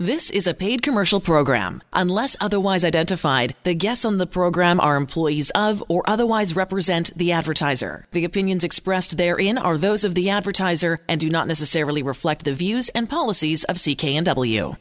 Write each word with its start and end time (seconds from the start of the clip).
This 0.00 0.30
is 0.30 0.46
a 0.46 0.54
paid 0.54 0.82
commercial 0.82 1.18
program. 1.18 1.82
Unless 1.92 2.36
otherwise 2.40 2.84
identified, 2.84 3.56
the 3.64 3.74
guests 3.74 4.04
on 4.04 4.18
the 4.18 4.28
program 4.28 4.78
are 4.78 4.94
employees 4.94 5.50
of 5.56 5.82
or 5.88 6.08
otherwise 6.08 6.54
represent 6.54 7.12
the 7.16 7.32
advertiser. 7.32 8.06
The 8.12 8.24
opinions 8.24 8.62
expressed 8.62 9.16
therein 9.16 9.58
are 9.58 9.76
those 9.76 10.04
of 10.04 10.14
the 10.14 10.30
advertiser 10.30 11.00
and 11.08 11.20
do 11.20 11.28
not 11.28 11.48
necessarily 11.48 12.04
reflect 12.04 12.44
the 12.44 12.54
views 12.54 12.90
and 12.90 13.10
policies 13.10 13.64
of 13.64 13.74
CKNW. 13.74 14.76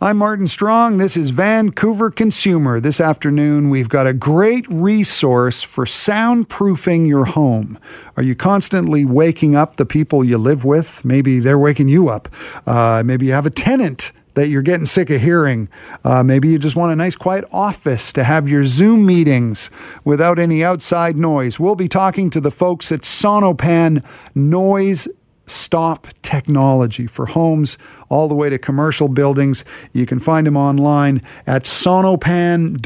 I'm 0.00 0.16
Martin 0.16 0.48
Strong. 0.48 0.98
This 0.98 1.16
is 1.16 1.30
Vancouver 1.30 2.10
Consumer. 2.10 2.80
This 2.80 3.00
afternoon, 3.00 3.70
we've 3.70 3.88
got 3.88 4.08
a 4.08 4.12
great 4.12 4.68
resource 4.68 5.62
for 5.62 5.84
soundproofing 5.84 7.06
your 7.06 7.26
home. 7.26 7.78
Are 8.16 8.22
you 8.24 8.34
constantly 8.34 9.04
waking 9.04 9.54
up 9.54 9.76
the 9.76 9.86
people 9.86 10.24
you 10.24 10.38
live 10.38 10.64
with? 10.64 11.04
Maybe 11.04 11.38
they're 11.38 11.56
waking 11.56 11.86
you 11.86 12.08
up. 12.08 12.28
Uh, 12.66 13.04
maybe 13.06 13.26
you 13.26 13.32
have 13.32 13.46
a 13.46 13.50
tenant 13.50 14.10
that 14.36 14.48
you're 14.48 14.62
getting 14.62 14.86
sick 14.86 15.10
of 15.10 15.20
hearing. 15.20 15.68
Uh, 16.04 16.22
maybe 16.22 16.48
you 16.48 16.58
just 16.58 16.76
want 16.76 16.92
a 16.92 16.96
nice 16.96 17.16
quiet 17.16 17.44
office 17.52 18.12
to 18.12 18.22
have 18.22 18.46
your 18.46 18.66
Zoom 18.66 19.04
meetings 19.04 19.70
without 20.04 20.38
any 20.38 20.62
outside 20.62 21.16
noise. 21.16 21.58
We'll 21.58 21.74
be 21.74 21.88
talking 21.88 22.30
to 22.30 22.40
the 22.40 22.50
folks 22.50 22.92
at 22.92 23.00
Sonopan 23.00 24.04
Noise 24.34 25.08
Stop 25.46 26.08
Technology 26.22 27.06
for 27.06 27.26
homes 27.26 27.78
all 28.08 28.28
the 28.28 28.34
way 28.34 28.50
to 28.50 28.58
commercial 28.58 29.08
buildings. 29.08 29.64
You 29.92 30.04
can 30.04 30.18
find 30.18 30.46
them 30.46 30.56
online 30.56 31.22
at 31.46 31.62
sonopan.com. 31.62 32.80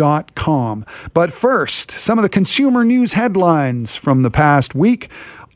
But 1.14 1.32
first, 1.32 1.90
some 1.90 2.18
of 2.18 2.22
the 2.22 2.28
consumer 2.28 2.84
news 2.84 3.14
headlines 3.14 3.96
from 3.96 4.22
the 4.22 4.30
past 4.30 4.74
week. 4.74 5.10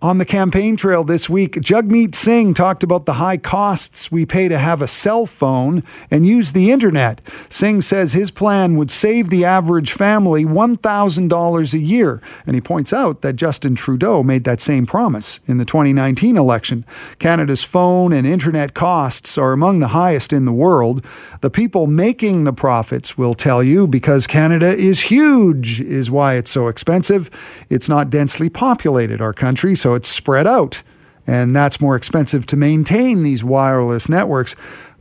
On 0.05 0.19
the 0.19 0.27
campaign 0.27 0.77
trail 0.77 1.03
this 1.03 1.31
week, 1.31 1.55
Jagmeet 1.55 2.15
Singh 2.15 2.53
talked 2.53 2.83
about 2.83 3.07
the 3.07 3.15
high 3.15 3.39
costs 3.39 4.13
we 4.13 4.27
pay 4.27 4.49
to 4.49 4.59
have 4.59 4.83
a 4.83 4.87
cell 4.87 5.25
phone 5.25 5.83
and 6.11 6.27
use 6.27 6.53
the 6.53 6.71
internet. 6.71 7.23
Singh 7.49 7.81
says 7.81 8.13
his 8.13 8.31
plan 8.31 8.77
would 8.77 8.91
save 8.91 9.31
the 9.31 9.47
average 9.47 9.93
family 9.93 10.45
$1,000 10.45 11.73
a 11.73 11.79
year, 11.79 12.21
and 12.47 12.55
he 12.55 12.61
points 12.61 12.93
out 12.93 13.23
that 13.23 13.37
Justin 13.37 13.75
Trudeau 13.75 14.23
made 14.23 14.45
that 14.45 14.61
same 14.61 14.85
promise 14.85 15.41
in 15.47 15.57
the 15.57 15.65
2019 15.65 16.37
election. 16.37 16.85
Canada's 17.19 17.65
phone 17.65 18.13
and 18.13 18.27
internet 18.27 18.75
costs 18.75 19.39
are 19.39 19.55
among 19.55 19.79
the 19.79 19.89
highest 19.89 20.35
in 20.35 20.45
the 20.45 20.53
world. 20.53 21.03
The 21.41 21.49
people 21.49 21.87
making 21.87 22.45
the 22.45 22.53
profits 22.53 23.17
will 23.17 23.33
tell 23.33 23.63
you 23.63 23.87
because 23.87 24.27
Canada 24.27 24.69
is 24.69 25.01
huge, 25.01 25.81
is 25.81 26.11
why 26.11 26.35
it's 26.35 26.51
so 26.51 26.69
expensive. 26.69 27.31
It's 27.71 27.89
not 27.89 28.11
densely 28.11 28.51
populated, 28.51 29.23
our 29.23 29.33
country, 29.33 29.75
so 29.75 29.94
it's 29.95 30.09
spread 30.09 30.47
out. 30.47 30.83
And 31.27 31.57
that's 31.57 31.81
more 31.81 31.97
expensive 31.97 32.45
to 32.47 32.57
maintain 32.57 33.23
these 33.23 33.43
wireless 33.43 34.09
networks. 34.09 34.55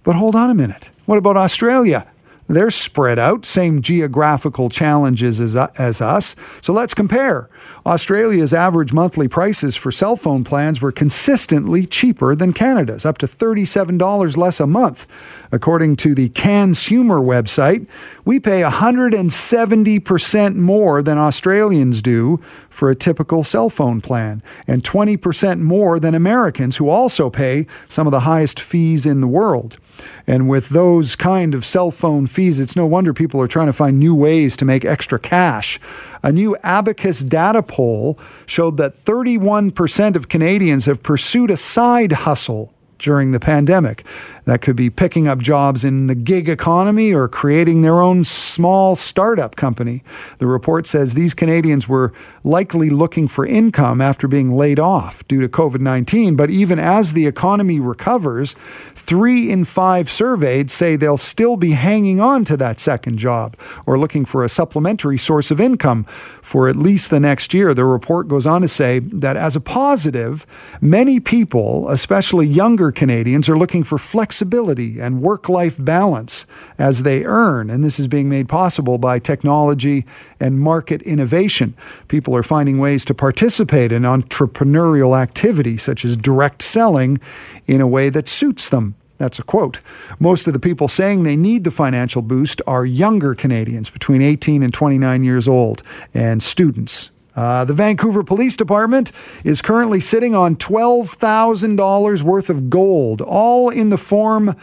But 0.04 0.16
hold 0.16 0.36
on 0.36 0.50
a 0.50 0.56
minute. 0.56 0.90
What 1.06 1.18
about 1.18 1.38
Australia? 1.38 2.08
They're 2.48 2.72
spread 2.72 3.20
out, 3.20 3.46
same 3.46 3.82
geographical 3.82 4.70
challenges 4.70 5.40
as, 5.40 5.56
uh, 5.56 5.68
as 5.78 6.02
us. 6.02 6.36
So 6.62 6.74
let's 6.74 6.94
compare. 6.94 7.50
Australia's 7.86 8.54
average 8.54 8.92
monthly 8.94 9.28
prices 9.28 9.76
for 9.76 9.92
cell 9.92 10.16
phone 10.16 10.44
plans 10.44 10.82
were 10.82 10.92
consistently 10.92 11.86
cheaper 11.86 12.36
than 12.36 12.52
Canada's, 12.54 13.06
up 13.06 13.18
to 13.20 13.28
$37 13.28 14.38
less 14.38 14.60
a 14.60 14.68
month. 14.68 15.08
According 15.52 15.96
to 15.98 16.16
the 16.16 16.30
CanSumer 16.30 17.24
website, 17.24 17.88
we 18.26 18.40
pay 18.40 18.62
170% 18.62 20.56
more 20.56 21.02
than 21.02 21.18
Australians 21.18 22.02
do 22.02 22.42
for 22.70 22.90
a 22.90 22.96
typical 22.96 23.44
cell 23.44 23.70
phone 23.70 24.02
plan, 24.02 24.42
and 24.68 24.84
20% 24.84 25.60
more 25.60 26.00
than 26.00 26.16
Americans, 26.16 26.78
who 26.78 26.90
also 26.90 27.30
pay 27.30 27.68
some 27.88 28.08
of 28.08 28.12
the 28.12 28.22
highest 28.22 28.60
fees 28.60 29.06
in 29.06 29.22
the 29.22 29.28
world. 29.28 29.78
And 30.26 30.48
with 30.48 30.70
those 30.70 31.16
kind 31.16 31.54
of 31.54 31.66
cell 31.66 31.92
phone 31.92 32.28
fees, 32.28 32.60
it's 32.60 32.76
no 32.76 32.86
wonder 32.86 33.14
people 33.14 33.42
are 33.42 33.48
trying 33.48 33.68
to 33.68 33.74
find 33.74 34.00
new 34.00 34.16
ways 34.16 34.56
to 34.58 34.66
make 34.66 34.86
extra 34.86 35.20
cash. 35.20 35.80
A 36.24 36.32
new 36.32 36.56
Abacus 36.64 37.20
data 37.20 37.62
poll 37.62 38.18
showed 38.46 38.78
that 38.78 38.94
31% 38.94 40.16
of 40.16 40.30
Canadians 40.30 40.86
have 40.86 41.04
pursued 41.04 41.52
a 41.52 41.58
side 41.58 42.12
hustle 42.12 42.73
during 43.04 43.32
the 43.32 43.40
pandemic. 43.40 44.04
That 44.46 44.62
could 44.62 44.76
be 44.76 44.90
picking 44.90 45.28
up 45.28 45.40
jobs 45.40 45.84
in 45.86 46.08
the 46.08 46.16
gig 46.16 46.50
economy 46.50 47.14
or 47.14 47.28
creating 47.28 47.82
their 47.82 48.02
own 48.02 48.24
small 48.24 48.96
startup 48.96 49.56
company. 49.56 50.04
The 50.40 50.48
report 50.48 50.86
says 50.86 51.14
these 51.14 51.34
Canadians 51.34 51.88
were 51.88 52.12
likely 52.44 52.90
looking 52.90 53.28
for 53.28 53.46
income 53.46 54.02
after 54.02 54.28
being 54.28 54.56
laid 54.56 54.80
off 54.80 55.26
due 55.28 55.42
to 55.42 55.48
COVID 55.48 55.80
19. 55.80 56.36
But 56.36 56.50
even 56.50 56.80
as 56.80 57.14
the 57.14 57.28
economy 57.28 57.80
recovers, 57.80 58.56
three 58.96 59.50
in 59.50 59.66
five 59.66 60.10
surveyed 60.10 60.70
say 60.70 60.96
they'll 60.96 61.18
still 61.18 61.56
be 61.58 61.72
hanging 61.72 62.20
on 62.20 62.44
to 62.46 62.58
that 62.58 62.80
second 62.80 63.18
job 63.18 63.58
or 63.86 64.00
looking 64.00 64.26
for 64.26 64.44
a 64.44 64.50
supplementary 64.50 65.18
source 65.18 65.52
of 65.52 65.60
income 65.60 66.06
for 66.42 66.70
at 66.70 66.76
least 66.76 67.10
the 67.10 67.20
next 67.20 67.54
year. 67.54 67.74
The 67.74 67.86
report 67.86 68.28
goes 68.28 68.46
on 68.46 68.62
to 68.62 68.68
say 68.68 69.00
that 69.00 69.38
as 69.38 69.56
a 69.56 69.62
positive, 69.62 70.46
many 70.82 71.20
people, 71.20 71.90
especially 71.90 72.48
younger 72.48 72.92
Canadians, 72.96 73.50
are 73.50 73.58
looking 73.58 73.84
for 73.84 73.98
flexibility 73.98 75.00
and 75.00 75.22
work 75.22 75.50
life 75.50 75.76
balance 75.78 76.46
as 76.78 77.04
they 77.04 77.24
earn. 77.24 77.70
And 77.70 77.84
this 77.84 78.00
is 78.00 78.08
being 78.08 78.30
made 78.30 78.48
possible 78.48 78.98
by 78.98 79.20
technology 79.20 80.06
and 80.40 80.60
market 80.60 81.02
innovation. 81.04 81.76
People 82.08 82.36
are 82.36 82.44
finding 82.44 82.78
ways 82.78 83.04
to 83.06 83.14
participate 83.14 83.92
in 83.92 84.04
entrepreneurial 84.04 85.20
activity, 85.20 85.78
such 85.78 86.06
as 86.06 86.16
direct 86.16 86.62
selling, 86.62 87.20
in 87.66 87.82
a 87.82 87.88
way 87.88 88.10
that 88.10 88.28
suits 88.28 88.70
them. 88.70 88.96
That's 89.18 89.40
a 89.40 89.44
quote. 89.44 89.80
Most 90.20 90.48
of 90.48 90.54
the 90.54 90.60
people 90.60 90.88
saying 90.88 91.24
they 91.24 91.36
need 91.36 91.64
the 91.64 91.72
financial 91.72 92.22
boost 92.22 92.62
are 92.68 92.86
younger 92.86 93.36
Canadians 93.36 93.90
between 93.90 94.22
18 94.22 94.64
and 94.64 94.74
29 94.74 95.24
years 95.24 95.48
old 95.48 95.84
and 96.14 96.44
students. 96.44 97.10
Uh, 97.36 97.66
the 97.66 97.74
Vancouver 97.74 98.24
Police 98.24 98.56
Department 98.56 99.12
is 99.44 99.62
currently 99.62 100.00
sitting 100.00 100.36
on 100.36 100.56
$12,000 100.56 102.24
worth 102.24 102.50
of 102.50 102.70
gold, 102.70 103.22
all 103.22 103.70
in 103.70 103.90
the 103.90 103.98
form 103.98 104.56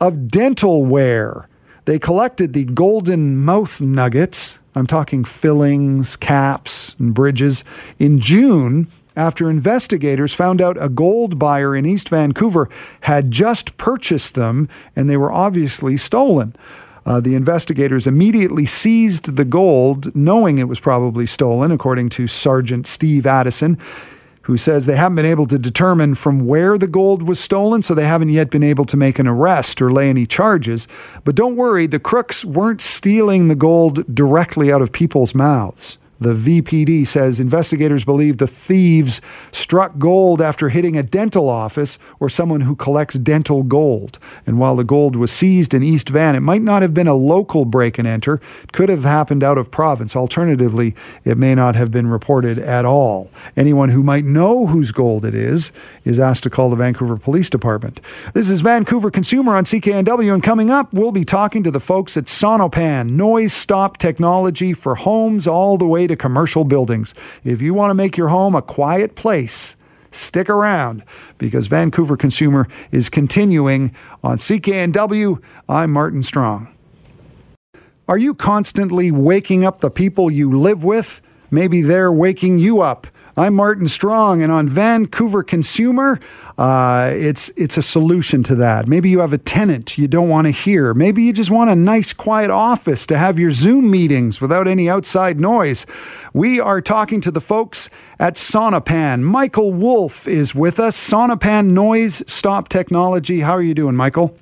of 0.00 0.28
dental 0.28 0.84
wear. 0.84 1.48
They 1.84 1.98
collected 1.98 2.52
the 2.52 2.64
golden 2.64 3.36
mouth 3.36 3.80
nuggets, 3.80 4.58
I'm 4.74 4.86
talking 4.86 5.24
fillings, 5.24 6.16
caps, 6.16 6.96
and 6.98 7.14
bridges, 7.14 7.62
in 7.98 8.18
June 8.18 8.88
after 9.16 9.48
investigators 9.48 10.34
found 10.34 10.60
out 10.60 10.76
a 10.78 10.88
gold 10.88 11.38
buyer 11.38 11.74
in 11.74 11.86
East 11.86 12.08
Vancouver 12.10 12.68
had 13.02 13.30
just 13.30 13.78
purchased 13.78 14.34
them 14.34 14.68
and 14.94 15.08
they 15.08 15.16
were 15.16 15.32
obviously 15.32 15.96
stolen. 15.96 16.54
Uh, 17.06 17.20
the 17.20 17.36
investigators 17.36 18.06
immediately 18.06 18.66
seized 18.66 19.36
the 19.36 19.44
gold, 19.44 20.14
knowing 20.14 20.58
it 20.58 20.68
was 20.68 20.80
probably 20.80 21.24
stolen, 21.24 21.70
according 21.70 22.08
to 22.10 22.26
Sergeant 22.26 22.84
Steve 22.84 23.26
Addison, 23.26 23.78
who 24.42 24.56
says 24.56 24.86
they 24.86 24.96
haven't 24.96 25.14
been 25.14 25.24
able 25.24 25.46
to 25.46 25.58
determine 25.58 26.16
from 26.16 26.46
where 26.46 26.76
the 26.76 26.88
gold 26.88 27.22
was 27.22 27.38
stolen, 27.38 27.80
so 27.80 27.94
they 27.94 28.04
haven't 28.04 28.30
yet 28.30 28.50
been 28.50 28.64
able 28.64 28.84
to 28.84 28.96
make 28.96 29.20
an 29.20 29.28
arrest 29.28 29.80
or 29.80 29.90
lay 29.90 30.10
any 30.10 30.26
charges. 30.26 30.88
But 31.24 31.36
don't 31.36 31.56
worry, 31.56 31.86
the 31.86 32.00
crooks 32.00 32.44
weren't 32.44 32.80
stealing 32.80 33.48
the 33.48 33.54
gold 33.54 34.12
directly 34.12 34.72
out 34.72 34.82
of 34.82 34.92
people's 34.92 35.34
mouths. 35.34 35.98
The 36.18 36.34
VPD 36.34 37.06
says 37.06 37.40
investigators 37.40 38.04
believe 38.04 38.38
the 38.38 38.46
thieves 38.46 39.20
struck 39.52 39.98
gold 39.98 40.40
after 40.40 40.70
hitting 40.70 40.96
a 40.96 41.02
dental 41.02 41.48
office 41.48 41.98
or 42.20 42.28
someone 42.28 42.62
who 42.62 42.74
collects 42.74 43.16
dental 43.16 43.62
gold. 43.62 44.18
And 44.46 44.58
while 44.58 44.76
the 44.76 44.84
gold 44.84 45.16
was 45.16 45.30
seized 45.30 45.74
in 45.74 45.82
East 45.82 46.08
Van, 46.08 46.34
it 46.34 46.40
might 46.40 46.62
not 46.62 46.82
have 46.82 46.94
been 46.94 47.06
a 47.06 47.14
local 47.14 47.64
break 47.64 47.98
and 47.98 48.08
enter. 48.08 48.40
It 48.62 48.72
could 48.72 48.88
have 48.88 49.04
happened 49.04 49.44
out 49.44 49.58
of 49.58 49.70
province. 49.70 50.16
Alternatively, 50.16 50.94
it 51.24 51.36
may 51.36 51.54
not 51.54 51.76
have 51.76 51.90
been 51.90 52.06
reported 52.06 52.58
at 52.58 52.84
all. 52.84 53.30
Anyone 53.56 53.90
who 53.90 54.02
might 54.02 54.24
know 54.24 54.66
whose 54.66 54.92
gold 54.92 55.24
it 55.24 55.34
is 55.34 55.72
is 56.04 56.18
asked 56.18 56.44
to 56.44 56.50
call 56.50 56.70
the 56.70 56.76
Vancouver 56.76 57.16
Police 57.16 57.50
Department. 57.50 58.00
This 58.32 58.48
is 58.48 58.62
Vancouver 58.62 59.10
Consumer 59.10 59.56
on 59.56 59.64
CKNW, 59.64 60.32
and 60.32 60.42
coming 60.42 60.70
up, 60.70 60.92
we'll 60.92 61.12
be 61.12 61.24
talking 61.24 61.62
to 61.62 61.70
the 61.70 61.80
folks 61.80 62.16
at 62.16 62.24
Sonopan, 62.24 63.10
noise 63.10 63.52
stop 63.52 63.98
technology 63.98 64.72
for 64.72 64.94
homes 64.94 65.46
all 65.46 65.76
the 65.76 65.86
way 65.86 66.05
to 66.06 66.16
commercial 66.16 66.64
buildings. 66.64 67.14
If 67.44 67.60
you 67.62 67.74
want 67.74 67.90
to 67.90 67.94
make 67.94 68.16
your 68.16 68.28
home 68.28 68.54
a 68.54 68.62
quiet 68.62 69.14
place, 69.14 69.76
stick 70.10 70.48
around 70.48 71.02
because 71.38 71.66
Vancouver 71.66 72.16
Consumer 72.16 72.68
is 72.90 73.08
continuing 73.08 73.94
on 74.22 74.38
CKNW. 74.38 75.42
I'm 75.68 75.92
Martin 75.92 76.22
Strong. 76.22 76.68
Are 78.08 78.18
you 78.18 78.34
constantly 78.34 79.10
waking 79.10 79.64
up 79.64 79.80
the 79.80 79.90
people 79.90 80.30
you 80.30 80.56
live 80.56 80.84
with? 80.84 81.20
Maybe 81.50 81.82
they're 81.82 82.12
waking 82.12 82.58
you 82.58 82.80
up. 82.80 83.06
I'm 83.38 83.52
Martin 83.52 83.86
Strong, 83.86 84.40
and 84.40 84.50
on 84.50 84.66
Vancouver 84.66 85.42
Consumer, 85.42 86.18
uh, 86.56 87.10
it's 87.12 87.50
it's 87.50 87.76
a 87.76 87.82
solution 87.82 88.42
to 88.44 88.54
that. 88.54 88.88
Maybe 88.88 89.10
you 89.10 89.18
have 89.18 89.34
a 89.34 89.38
tenant 89.38 89.98
you 89.98 90.08
don't 90.08 90.30
want 90.30 90.46
to 90.46 90.50
hear. 90.50 90.94
Maybe 90.94 91.22
you 91.22 91.34
just 91.34 91.50
want 91.50 91.68
a 91.68 91.76
nice, 91.76 92.14
quiet 92.14 92.50
office 92.50 93.06
to 93.08 93.18
have 93.18 93.38
your 93.38 93.50
Zoom 93.50 93.90
meetings 93.90 94.40
without 94.40 94.66
any 94.66 94.88
outside 94.88 95.38
noise. 95.38 95.84
We 96.32 96.60
are 96.60 96.80
talking 96.80 97.20
to 97.20 97.30
the 97.30 97.42
folks 97.42 97.90
at 98.18 98.36
Sonopan. 98.36 99.20
Michael 99.20 99.74
Wolf 99.74 100.26
is 100.26 100.54
with 100.54 100.80
us. 100.80 100.96
Sonopan 100.96 101.72
Noise 101.72 102.22
Stop 102.26 102.70
Technology. 102.70 103.40
How 103.40 103.52
are 103.52 103.62
you 103.62 103.74
doing, 103.74 103.96
Michael? 103.96 104.34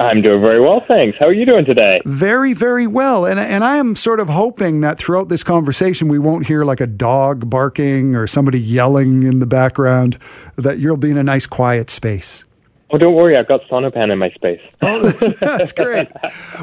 I'm 0.00 0.22
doing 0.22 0.40
very 0.40 0.60
well, 0.60 0.80
thanks. 0.80 1.18
How 1.18 1.26
are 1.26 1.32
you 1.32 1.46
doing 1.46 1.64
today? 1.64 2.00
Very, 2.04 2.52
very 2.52 2.86
well. 2.86 3.24
And 3.26 3.38
and 3.38 3.62
I 3.62 3.76
am 3.76 3.94
sort 3.94 4.18
of 4.18 4.28
hoping 4.28 4.80
that 4.80 4.98
throughout 4.98 5.28
this 5.28 5.44
conversation 5.44 6.08
we 6.08 6.18
won't 6.18 6.46
hear 6.46 6.64
like 6.64 6.80
a 6.80 6.86
dog 6.86 7.48
barking 7.48 8.16
or 8.16 8.26
somebody 8.26 8.60
yelling 8.60 9.22
in 9.22 9.38
the 9.38 9.46
background. 9.46 10.18
That 10.56 10.78
you'll 10.78 10.96
be 10.96 11.10
in 11.10 11.16
a 11.16 11.22
nice, 11.22 11.46
quiet 11.46 11.90
space. 11.90 12.44
Oh, 12.90 12.98
don't 12.98 13.14
worry, 13.14 13.36
I've 13.36 13.48
got 13.48 13.62
Sonopan 13.62 14.12
in 14.12 14.18
my 14.18 14.30
space. 14.30 14.60
oh, 14.82 15.10
that's 15.40 15.72
great. 15.72 16.08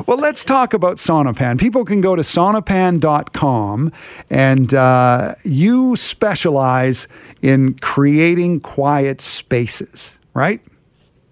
Well, 0.05 0.17
let's 0.17 0.45
talk 0.45 0.73
about 0.73 0.97
Sonopan. 0.97 1.59
People 1.59 1.83
can 1.83 1.99
go 1.99 2.15
to 2.15 2.21
sonopan.com 2.21 3.91
and 4.29 4.73
uh, 4.73 5.35
you 5.43 5.95
specialize 5.95 7.07
in 7.41 7.73
creating 7.79 8.61
quiet 8.61 9.19
spaces, 9.19 10.19
right? 10.33 10.61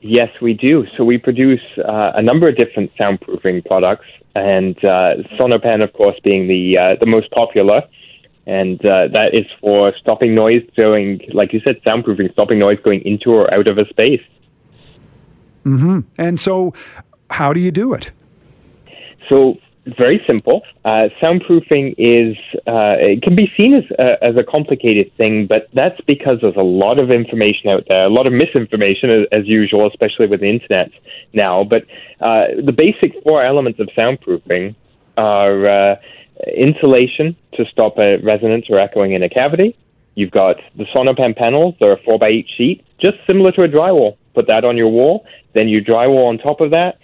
Yes, 0.01 0.29
we 0.41 0.53
do. 0.53 0.85
So 0.95 1.03
we 1.03 1.17
produce 1.17 1.61
uh, 1.77 2.11
a 2.15 2.21
number 2.21 2.47
of 2.47 2.55
different 2.55 2.91
soundproofing 2.95 3.65
products, 3.65 4.05
and 4.35 4.77
uh, 4.77 5.15
Sonopan, 5.37 5.83
of 5.83 5.91
course, 5.93 6.17
being 6.23 6.47
the 6.47 6.77
uh, 6.77 6.95
the 6.99 7.05
most 7.05 7.29
popular. 7.31 7.81
And 8.47 8.83
uh, 8.83 9.09
that 9.13 9.31
is 9.33 9.45
for 9.61 9.93
stopping 9.99 10.33
noise 10.33 10.63
going, 10.75 11.21
like 11.33 11.53
you 11.53 11.61
said, 11.63 11.81
soundproofing, 11.83 12.31
stopping 12.33 12.57
noise 12.57 12.79
going 12.83 13.01
into 13.05 13.29
or 13.29 13.53
out 13.53 13.67
of 13.67 13.77
a 13.77 13.87
space. 13.89 14.23
Mm-hmm. 15.65 15.99
And 16.17 16.39
so, 16.39 16.73
how 17.29 17.53
do 17.53 17.59
you 17.59 17.69
do 17.69 17.93
it? 17.93 18.11
So 19.27 19.59
very 19.97 20.21
simple. 20.27 20.61
Uh, 20.83 21.09
soundproofing 21.21 21.95
is 21.97 22.35
uh, 22.67 22.95
it 22.99 23.21
can 23.21 23.35
be 23.35 23.51
seen 23.57 23.73
as 23.73 23.83
a, 23.97 24.23
as 24.23 24.35
a 24.37 24.43
complicated 24.43 25.11
thing, 25.17 25.47
but 25.47 25.67
that's 25.73 25.99
because 26.07 26.37
there's 26.41 26.55
a 26.57 26.61
lot 26.61 26.99
of 26.99 27.11
information 27.11 27.69
out 27.69 27.83
there, 27.89 28.05
a 28.05 28.09
lot 28.09 28.27
of 28.27 28.33
misinformation 28.33 29.09
as, 29.09 29.27
as 29.31 29.47
usual, 29.47 29.87
especially 29.87 30.27
with 30.27 30.41
the 30.41 30.49
internet 30.49 30.91
now. 31.33 31.63
But 31.63 31.83
uh, 32.19 32.61
the 32.63 32.73
basic 32.73 33.23
four 33.23 33.43
elements 33.43 33.79
of 33.79 33.87
soundproofing 33.97 34.75
are 35.17 35.65
uh, 35.65 35.95
insulation 36.55 37.35
to 37.53 37.65
stop 37.71 37.97
a 37.97 38.17
resonance 38.17 38.65
or 38.69 38.79
echoing 38.79 39.13
in 39.13 39.23
a 39.23 39.29
cavity. 39.29 39.77
You've 40.15 40.31
got 40.31 40.57
the 40.75 40.85
Sonopan 40.95 41.35
panels; 41.37 41.75
they're 41.79 41.93
a 41.93 42.03
four 42.03 42.19
by 42.19 42.27
eight 42.29 42.47
sheet, 42.57 42.85
just 42.99 43.17
similar 43.29 43.51
to 43.53 43.63
a 43.63 43.67
drywall. 43.67 44.17
Put 44.33 44.47
that 44.47 44.65
on 44.65 44.77
your 44.77 44.89
wall, 44.89 45.25
then 45.53 45.67
you 45.67 45.83
drywall 45.83 46.25
on 46.25 46.37
top 46.37 46.61
of 46.61 46.71
that 46.71 46.99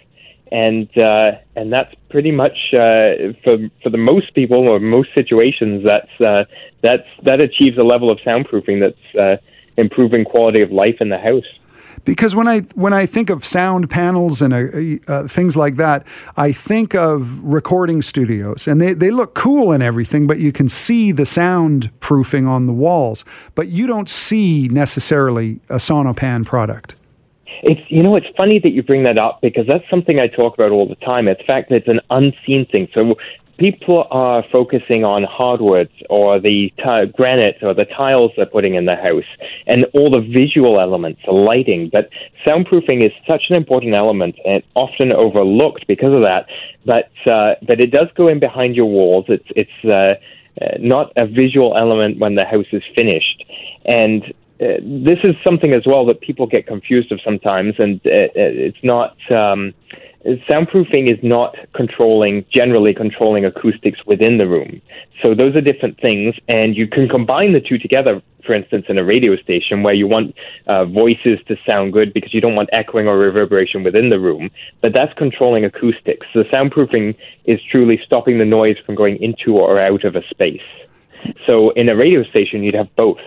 and 0.52 0.88
uh, 0.96 1.32
and 1.56 1.72
that's 1.72 1.94
pretty 2.10 2.30
much 2.30 2.56
uh, 2.72 3.34
for 3.42 3.56
for 3.82 3.90
the 3.90 3.98
most 3.98 4.34
people 4.34 4.68
or 4.68 4.78
most 4.78 5.08
situations 5.14 5.84
that's 5.84 6.20
uh, 6.20 6.44
that's 6.82 7.08
that 7.24 7.40
achieves 7.40 7.76
a 7.78 7.82
level 7.82 8.10
of 8.10 8.18
soundproofing 8.18 8.80
that's 8.80 9.16
uh, 9.16 9.36
improving 9.76 10.24
quality 10.24 10.62
of 10.62 10.70
life 10.70 10.96
in 11.00 11.08
the 11.08 11.18
house. 11.18 11.44
Because 12.04 12.36
when 12.36 12.46
I 12.46 12.60
when 12.74 12.92
I 12.92 13.06
think 13.06 13.30
of 13.30 13.44
sound 13.44 13.90
panels 13.90 14.40
and 14.40 14.54
uh, 14.54 15.12
uh, 15.12 15.26
things 15.26 15.56
like 15.56 15.76
that, 15.76 16.06
I 16.36 16.52
think 16.52 16.94
of 16.94 17.42
recording 17.42 18.00
studios, 18.00 18.68
and 18.68 18.80
they, 18.80 18.94
they 18.94 19.10
look 19.10 19.34
cool 19.34 19.72
and 19.72 19.82
everything, 19.82 20.26
but 20.26 20.38
you 20.38 20.52
can 20.52 20.68
see 20.68 21.10
the 21.10 21.24
soundproofing 21.24 22.46
on 22.46 22.66
the 22.66 22.72
walls, 22.72 23.24
but 23.56 23.68
you 23.68 23.88
don't 23.88 24.08
see 24.08 24.68
necessarily 24.68 25.60
a 25.68 25.76
Sonopan 25.76 26.46
product. 26.46 26.94
It's 27.62 27.80
you 27.88 28.02
know 28.02 28.16
it's 28.16 28.26
funny 28.36 28.58
that 28.58 28.70
you 28.70 28.82
bring 28.82 29.04
that 29.04 29.18
up 29.18 29.40
because 29.40 29.66
that's 29.66 29.88
something 29.90 30.20
I 30.20 30.28
talk 30.28 30.54
about 30.54 30.70
all 30.70 30.88
the 30.88 30.96
time. 30.96 31.28
It's 31.28 31.42
fact 31.46 31.70
that 31.70 31.76
it's 31.76 31.88
an 31.88 32.00
unseen 32.10 32.66
thing. 32.66 32.88
So 32.94 33.16
people 33.58 34.06
are 34.10 34.44
focusing 34.52 35.04
on 35.04 35.24
hardwoods 35.24 35.92
or 36.10 36.40
the 36.40 36.72
t- 36.76 37.12
granite 37.16 37.56
or 37.62 37.74
the 37.74 37.86
tiles 37.86 38.32
they're 38.36 38.46
putting 38.46 38.74
in 38.74 38.84
the 38.84 38.96
house 38.96 39.24
and 39.66 39.86
all 39.94 40.10
the 40.10 40.20
visual 40.20 40.80
elements, 40.80 41.20
the 41.24 41.32
lighting. 41.32 41.88
But 41.90 42.10
soundproofing 42.46 43.02
is 43.02 43.12
such 43.26 43.44
an 43.50 43.56
important 43.56 43.94
element 43.94 44.36
and 44.44 44.62
often 44.74 45.12
overlooked 45.14 45.86
because 45.86 46.12
of 46.12 46.24
that. 46.24 46.46
But 46.84 47.10
uh, 47.30 47.54
but 47.66 47.80
it 47.80 47.90
does 47.90 48.06
go 48.16 48.28
in 48.28 48.40
behind 48.40 48.76
your 48.76 48.86
walls. 48.86 49.26
It's 49.28 49.48
it's 49.56 49.84
uh, 49.84 50.14
uh 50.62 50.76
not 50.78 51.12
a 51.16 51.26
visual 51.26 51.76
element 51.76 52.18
when 52.18 52.34
the 52.34 52.44
house 52.44 52.66
is 52.72 52.82
finished. 52.94 53.44
And 53.84 54.34
uh, 54.60 54.80
this 54.82 55.18
is 55.22 55.34
something 55.44 55.72
as 55.74 55.82
well 55.86 56.06
that 56.06 56.20
people 56.20 56.46
get 56.46 56.66
confused 56.66 57.12
of 57.12 57.20
sometimes, 57.22 57.74
and 57.78 58.00
uh, 58.06 58.10
uh, 58.10 58.28
it's 58.34 58.82
not. 58.82 59.16
Um, 59.30 59.74
soundproofing 60.50 61.12
is 61.12 61.18
not 61.22 61.54
controlling 61.74 62.44
generally 62.52 62.92
controlling 62.92 63.44
acoustics 63.44 64.00
within 64.06 64.38
the 64.38 64.46
room. 64.46 64.80
So 65.22 65.34
those 65.34 65.54
are 65.56 65.60
different 65.60 66.00
things, 66.00 66.34
and 66.48 66.76
you 66.76 66.88
can 66.88 67.08
combine 67.08 67.52
the 67.52 67.60
two 67.60 67.78
together. 67.78 68.22
For 68.44 68.54
instance, 68.54 68.86
in 68.88 68.98
a 68.98 69.04
radio 69.04 69.36
station 69.36 69.82
where 69.82 69.94
you 69.94 70.06
want 70.06 70.34
uh, 70.68 70.84
voices 70.84 71.38
to 71.48 71.56
sound 71.68 71.92
good 71.92 72.14
because 72.14 72.32
you 72.32 72.40
don't 72.40 72.54
want 72.54 72.68
echoing 72.72 73.08
or 73.08 73.18
reverberation 73.18 73.82
within 73.82 74.08
the 74.08 74.20
room, 74.20 74.50
but 74.80 74.92
that's 74.94 75.12
controlling 75.14 75.64
acoustics. 75.64 76.26
So 76.32 76.44
soundproofing 76.44 77.16
is 77.44 77.60
truly 77.70 78.00
stopping 78.06 78.38
the 78.38 78.44
noise 78.44 78.76
from 78.86 78.94
going 78.94 79.20
into 79.20 79.56
or 79.58 79.80
out 79.80 80.04
of 80.04 80.14
a 80.14 80.22
space. 80.30 80.60
So 81.46 81.70
in 81.70 81.88
a 81.88 81.96
radio 81.96 82.22
station, 82.24 82.62
you'd 82.62 82.74
have 82.74 82.94
both. 82.96 83.18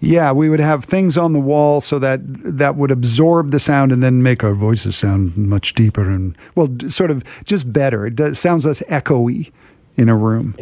Yeah, 0.00 0.32
we 0.32 0.48
would 0.48 0.60
have 0.60 0.84
things 0.84 1.16
on 1.16 1.32
the 1.32 1.40
wall 1.40 1.80
so 1.80 1.98
that 1.98 2.20
that 2.24 2.76
would 2.76 2.90
absorb 2.90 3.50
the 3.50 3.58
sound 3.58 3.92
and 3.92 4.02
then 4.02 4.22
make 4.22 4.44
our 4.44 4.54
voices 4.54 4.96
sound 4.96 5.36
much 5.36 5.74
deeper 5.74 6.08
and 6.08 6.36
well, 6.54 6.68
sort 6.86 7.10
of 7.10 7.24
just 7.44 7.72
better. 7.72 8.06
It 8.06 8.16
does, 8.16 8.38
sounds 8.38 8.64
less 8.64 8.82
echoey 8.82 9.50
in 9.96 10.08
a 10.08 10.16
room. 10.16 10.56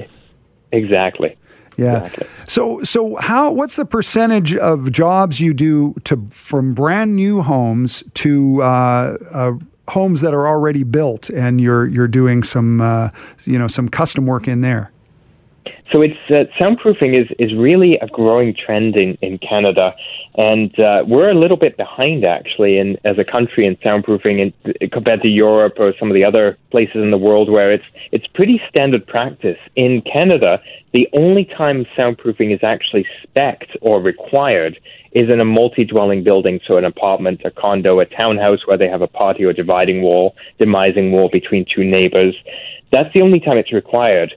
Exactly. 0.73 1.37
Yeah. 1.77 2.05
Exactly. 2.05 2.27
So 2.47 2.83
so 2.83 3.17
how 3.17 3.53
what's 3.53 3.77
the 3.77 3.85
percentage 3.85 4.57
of 4.57 4.91
jobs 4.91 5.41
you 5.41 5.53
do 5.53 5.95
to 6.05 6.27
from 6.31 6.75
brand 6.75 7.17
new 7.17 7.43
homes 7.43 8.03
to 8.15 8.63
uh, 8.63 9.17
uh, 9.33 9.53
homes 9.89 10.23
that 10.23 10.33
are 10.33 10.47
already 10.47 10.83
built 10.83 11.29
and 11.31 11.61
you're 11.61 11.87
you're 11.87 12.09
doing 12.09 12.43
some 12.43 12.81
uh, 12.81 13.11
you 13.45 13.59
know 13.59 13.69
some 13.69 13.89
custom 13.89 14.25
work 14.25 14.49
in 14.49 14.63
there? 14.63 14.91
So 15.93 16.03
it's 16.03 16.19
uh, 16.31 16.45
soundproofing 16.61 17.15
is 17.15 17.29
is 17.39 17.55
really 17.55 17.97
a 18.01 18.07
growing 18.09 18.55
trend 18.55 18.97
in 18.97 19.17
in 19.23 19.39
Canada, 19.39 19.95
and 20.37 20.79
uh, 20.81 21.05
we're 21.07 21.31
a 21.31 21.35
little 21.35 21.57
bit 21.57 21.77
behind 21.77 22.27
actually 22.27 22.79
in 22.79 22.99
as 23.05 23.19
a 23.19 23.25
country 23.25 23.67
in 23.67 23.77
soundproofing 23.77 24.41
in, 24.41 24.89
compared 24.89 25.23
to 25.23 25.29
Europe 25.29 25.75
or 25.79 25.95
some 25.99 26.11
of 26.11 26.15
the 26.15 26.25
other 26.25 26.59
places 26.71 26.97
in 26.97 27.11
the 27.11 27.19
world 27.19 27.49
where 27.49 27.73
it's 27.73 27.85
it's 28.11 28.27
pretty 28.29 28.61
standard 28.69 29.07
practice. 29.07 29.59
In 29.77 30.03
Canada, 30.03 30.61
the 30.93 31.09
only 31.13 31.45
time 31.45 31.85
soundproofing 31.97 32.53
is 32.53 32.61
actually 32.63 33.07
specced 33.23 33.77
or 33.81 34.01
required 34.01 34.79
is 35.13 35.31
in 35.31 35.41
a 35.41 35.45
multi-dwelling 35.45 36.23
building, 36.23 36.61
so 36.67 36.77
an 36.77 36.85
apartment, 36.85 37.41
a 37.45 37.51
condo, 37.51 38.01
a 38.01 38.05
townhouse 38.05 38.67
where 38.67 38.77
they 38.77 38.89
have 38.89 39.01
a 39.01 39.07
party 39.07 39.37
patio, 39.37 39.53
dividing 39.53 40.03
wall, 40.03 40.35
demising 40.61 41.11
wall 41.11 41.29
between 41.31 41.65
two 41.75 41.85
neighbors. 41.85 42.35
That's 42.93 43.13
the 43.15 43.23
only 43.23 43.41
time 43.41 43.59
it's 43.59 43.73
required. 43.73 44.35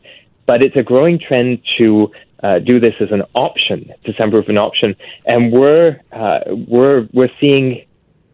But 0.50 0.64
it's 0.64 0.76
a 0.76 0.82
growing 0.82 1.20
trend 1.20 1.60
to 1.78 2.12
uh, 2.42 2.58
do 2.58 2.80
this 2.80 2.96
as 3.00 3.12
an 3.12 3.22
option, 3.36 3.94
to 4.04 4.14
soundproof 4.18 4.50
an 4.50 4.58
option, 4.58 4.96
and 5.28 5.52
we're 5.52 6.02
uh, 6.12 6.40
we're 6.68 7.08
we're 7.14 7.30
seeing 7.40 7.86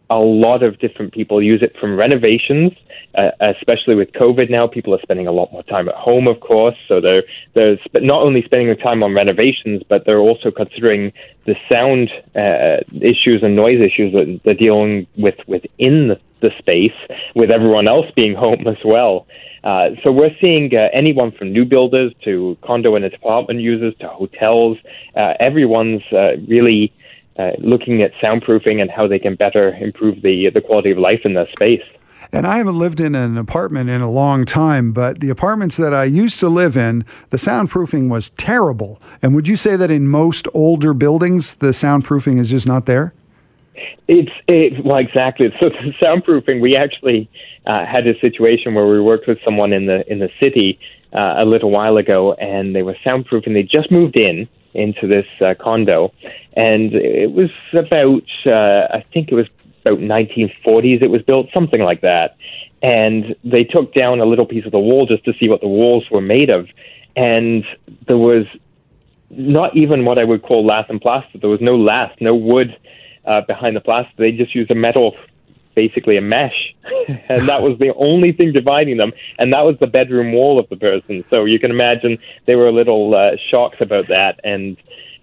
a 0.09 0.19
lot 0.19 0.63
of 0.63 0.79
different 0.79 1.13
people 1.13 1.41
use 1.41 1.63
it 1.63 1.75
from 1.79 1.95
renovations, 1.95 2.71
uh, 3.17 3.31
especially 3.39 3.95
with 3.95 4.11
COVID 4.13 4.49
now. 4.49 4.67
People 4.67 4.93
are 4.93 5.01
spending 5.01 5.27
a 5.27 5.31
lot 5.31 5.51
more 5.51 5.63
time 5.63 5.89
at 5.89 5.95
home, 5.95 6.27
of 6.27 6.39
course. 6.39 6.75
So 6.87 7.01
they're, 7.01 7.23
they're 7.53 7.77
sp- 7.81 8.03
not 8.03 8.21
only 8.21 8.43
spending 8.43 8.67
their 8.67 8.75
time 8.75 9.03
on 9.03 9.13
renovations, 9.13 9.83
but 9.87 10.05
they're 10.05 10.19
also 10.19 10.51
considering 10.51 11.11
the 11.45 11.55
sound 11.71 12.11
uh, 12.35 12.83
issues 13.01 13.41
and 13.41 13.55
noise 13.55 13.81
issues 13.81 14.13
that 14.13 14.41
they're 14.43 14.53
dealing 14.53 15.07
with 15.17 15.35
within 15.47 16.09
the, 16.09 16.19
the 16.41 16.51
space, 16.59 16.97
with 17.35 17.51
everyone 17.51 17.87
else 17.87 18.05
being 18.15 18.35
home 18.35 18.67
as 18.67 18.77
well. 18.85 19.25
Uh, 19.63 19.89
so 20.03 20.11
we're 20.11 20.35
seeing 20.39 20.71
uh, 20.75 20.89
anyone 20.93 21.31
from 21.31 21.51
new 21.51 21.65
builders 21.65 22.13
to 22.23 22.55
condo 22.61 22.95
and 22.95 23.03
apartment 23.03 23.59
users 23.59 23.95
to 23.99 24.07
hotels. 24.07 24.77
Uh, 25.15 25.33
everyone's 25.39 26.03
uh, 26.11 26.37
really 26.47 26.93
uh, 27.37 27.51
looking 27.59 28.01
at 28.01 28.11
soundproofing 28.23 28.81
and 28.81 28.89
how 28.89 29.07
they 29.07 29.19
can 29.19 29.35
better 29.35 29.75
improve 29.75 30.21
the 30.21 30.49
the 30.53 30.61
quality 30.61 30.91
of 30.91 30.97
life 30.97 31.21
in 31.25 31.33
their 31.33 31.47
space. 31.49 31.83
And 32.31 32.47
I 32.47 32.57
haven't 32.57 32.77
lived 32.77 32.99
in 32.99 33.15
an 33.15 33.37
apartment 33.37 33.89
in 33.89 34.01
a 34.01 34.09
long 34.09 34.45
time, 34.45 34.91
but 34.91 35.19
the 35.19 35.29
apartments 35.29 35.77
that 35.77 35.93
I 35.93 36.05
used 36.05 36.39
to 36.39 36.49
live 36.49 36.75
in, 36.75 37.05
the 37.29 37.37
soundproofing 37.37 38.09
was 38.09 38.31
terrible. 38.31 38.99
And 39.21 39.35
would 39.35 39.47
you 39.47 39.55
say 39.55 39.75
that 39.75 39.91
in 39.91 40.07
most 40.07 40.47
older 40.53 40.93
buildings, 40.93 41.55
the 41.55 41.67
soundproofing 41.67 42.39
is 42.39 42.49
just 42.49 42.67
not 42.67 42.85
there? 42.85 43.13
It's 44.07 44.31
it, 44.47 44.83
well, 44.83 44.97
exactly. 44.97 45.53
So 45.59 45.69
the 45.69 45.93
soundproofing, 46.01 46.61
we 46.61 46.75
actually 46.75 47.29
uh, 47.65 47.85
had 47.85 48.07
a 48.07 48.17
situation 48.19 48.73
where 48.73 48.87
we 48.87 49.01
worked 49.01 49.27
with 49.27 49.39
someone 49.43 49.73
in 49.73 49.85
the 49.85 50.09
in 50.11 50.19
the 50.19 50.29
city 50.41 50.79
uh, 51.13 51.35
a 51.37 51.45
little 51.45 51.71
while 51.71 51.97
ago, 51.97 52.33
and 52.33 52.75
they 52.75 52.83
were 52.83 52.95
soundproofing. 53.05 53.53
They 53.53 53.63
just 53.63 53.91
moved 53.91 54.19
in 54.19 54.47
into 54.75 55.07
this 55.07 55.25
uh, 55.41 55.53
condo, 55.59 56.13
and 56.55 56.93
it 56.93 57.31
was 57.31 57.49
about 57.73 58.23
uh, 58.45 58.97
I 58.97 59.05
think 59.13 59.31
it 59.31 59.35
was 59.35 59.47
about 59.85 59.99
1940s. 59.99 61.01
It 61.01 61.09
was 61.09 61.21
built, 61.23 61.47
something 61.53 61.81
like 61.81 62.01
that, 62.01 62.37
and 62.81 63.35
they 63.43 63.63
took 63.63 63.93
down 63.93 64.19
a 64.19 64.25
little 64.25 64.45
piece 64.45 64.65
of 64.65 64.71
the 64.71 64.79
wall 64.79 65.05
just 65.05 65.25
to 65.25 65.33
see 65.41 65.49
what 65.49 65.61
the 65.61 65.67
walls 65.67 66.05
were 66.11 66.21
made 66.21 66.49
of, 66.49 66.67
and 67.15 67.63
there 68.07 68.17
was 68.17 68.45
not 69.29 69.75
even 69.75 70.05
what 70.05 70.19
I 70.19 70.23
would 70.23 70.43
call 70.43 70.65
lath 70.65 70.87
and 70.89 71.01
plaster. 71.01 71.37
There 71.39 71.49
was 71.49 71.61
no 71.61 71.75
lath, 71.75 72.11
no 72.21 72.35
wood 72.35 72.77
uh, 73.25 73.41
behind 73.47 73.75
the 73.75 73.81
plaster. 73.81 74.13
They 74.17 74.31
just 74.31 74.53
used 74.55 74.71
a 74.71 74.75
metal 74.75 75.15
basically 75.75 76.17
a 76.17 76.21
mesh, 76.21 76.73
and 77.29 77.47
that 77.47 77.61
was 77.61 77.77
the 77.79 77.93
only 77.95 78.31
thing 78.31 78.53
dividing 78.53 78.97
them, 78.97 79.11
and 79.37 79.53
that 79.53 79.61
was 79.61 79.75
the 79.79 79.87
bedroom 79.87 80.33
wall 80.33 80.59
of 80.59 80.67
the 80.69 80.77
person. 80.77 81.23
So 81.29 81.45
you 81.45 81.59
can 81.59 81.71
imagine 81.71 82.17
they 82.47 82.55
were 82.55 82.67
a 82.67 82.71
little 82.71 83.15
uh, 83.15 83.35
shocked 83.51 83.81
about 83.81 84.07
that, 84.09 84.39
and 84.43 84.77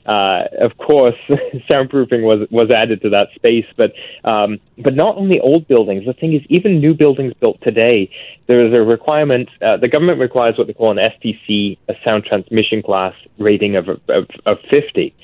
uh, 0.04 0.44
of 0.60 0.76
course, 0.78 1.14
soundproofing 1.70 2.22
was 2.22 2.48
was 2.50 2.70
added 2.70 3.02
to 3.02 3.10
that 3.10 3.28
space. 3.34 3.66
But 3.76 3.92
um, 4.24 4.58
but 4.78 4.94
not 4.94 5.16
only 5.16 5.38
old 5.38 5.68
buildings. 5.68 6.04
The 6.06 6.12
thing 6.12 6.34
is, 6.34 6.42
even 6.48 6.80
new 6.80 6.94
buildings 6.94 7.34
built 7.40 7.58
today, 7.62 8.10
there 8.48 8.66
is 8.66 8.72
a 8.74 8.82
requirement. 8.82 9.48
Uh, 9.60 9.76
the 9.76 9.88
government 9.88 10.18
requires 10.18 10.58
what 10.58 10.66
they 10.66 10.72
call 10.72 10.96
an 10.96 10.98
STC, 10.98 11.78
a 11.88 11.94
sound 12.04 12.24
transmission 12.24 12.82
class 12.82 13.14
rating 13.38 13.76
of 13.76 13.88
of, 13.88 14.28
of 14.46 14.58
50. 14.70 15.14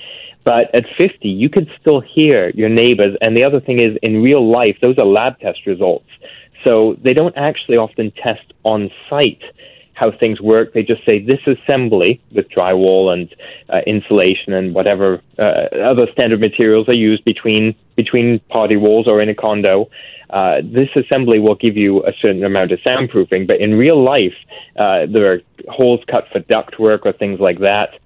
But 0.45 0.75
at 0.75 0.85
50, 0.97 1.29
you 1.29 1.51
could 1.51 1.69
still 1.81 2.01
hear 2.01 2.51
your 2.51 2.69
neighbors. 2.69 3.17
And 3.21 3.37
the 3.37 3.45
other 3.45 3.61
thing 3.61 3.79
is, 3.79 3.99
in 4.03 4.23
real 4.23 4.51
life, 4.51 4.77
those 4.81 4.97
are 4.99 5.05
lab 5.07 5.39
test 5.41 5.67
results. 5.67 6.09
So 6.65 6.97
they 7.03 7.15
don't 7.15 7.37
actually 7.37 7.77
often 7.77 8.13
test 8.13 8.53
on 8.65 8.91
site 9.09 9.43
how 9.99 10.13
things 10.13 10.41
work. 10.41 10.73
They 10.73 10.85
just 10.85 11.05
say 11.05 11.19
this 11.19 11.41
assembly 11.47 12.23
with 12.33 12.49
drywall 12.51 13.13
and 13.13 13.35
uh, 13.69 13.81
insulation 13.85 14.53
and 14.53 14.73
whatever 14.73 15.21
uh, 15.39 15.75
other 15.85 16.07
standard 16.13 16.41
materials 16.41 16.89
are 16.89 16.97
used 16.97 17.25
between 17.25 17.75
between 17.97 18.39
party 18.49 18.77
walls 18.77 19.07
or 19.09 19.21
in 19.21 19.29
a 19.29 19.35
condo. 19.35 19.91
Uh, 20.31 20.59
this 20.63 20.89
assembly 20.95 21.41
will 21.41 21.57
give 21.57 21.77
you 21.77 22.05
a 22.05 22.13
certain 22.21 22.45
amount 22.45 22.71
of 22.71 22.79
soundproofing, 22.81 23.49
but 23.49 23.61
in 23.61 23.75
real 23.75 24.03
life, 24.03 24.35
uh, 24.79 25.07
there 25.13 25.33
are 25.33 25.41
holes 25.69 26.01
cut 26.09 26.27
for 26.31 26.41
ductwork 26.41 27.01
or 27.05 27.13
things 27.13 27.41
like 27.41 27.59
that, 27.61 27.99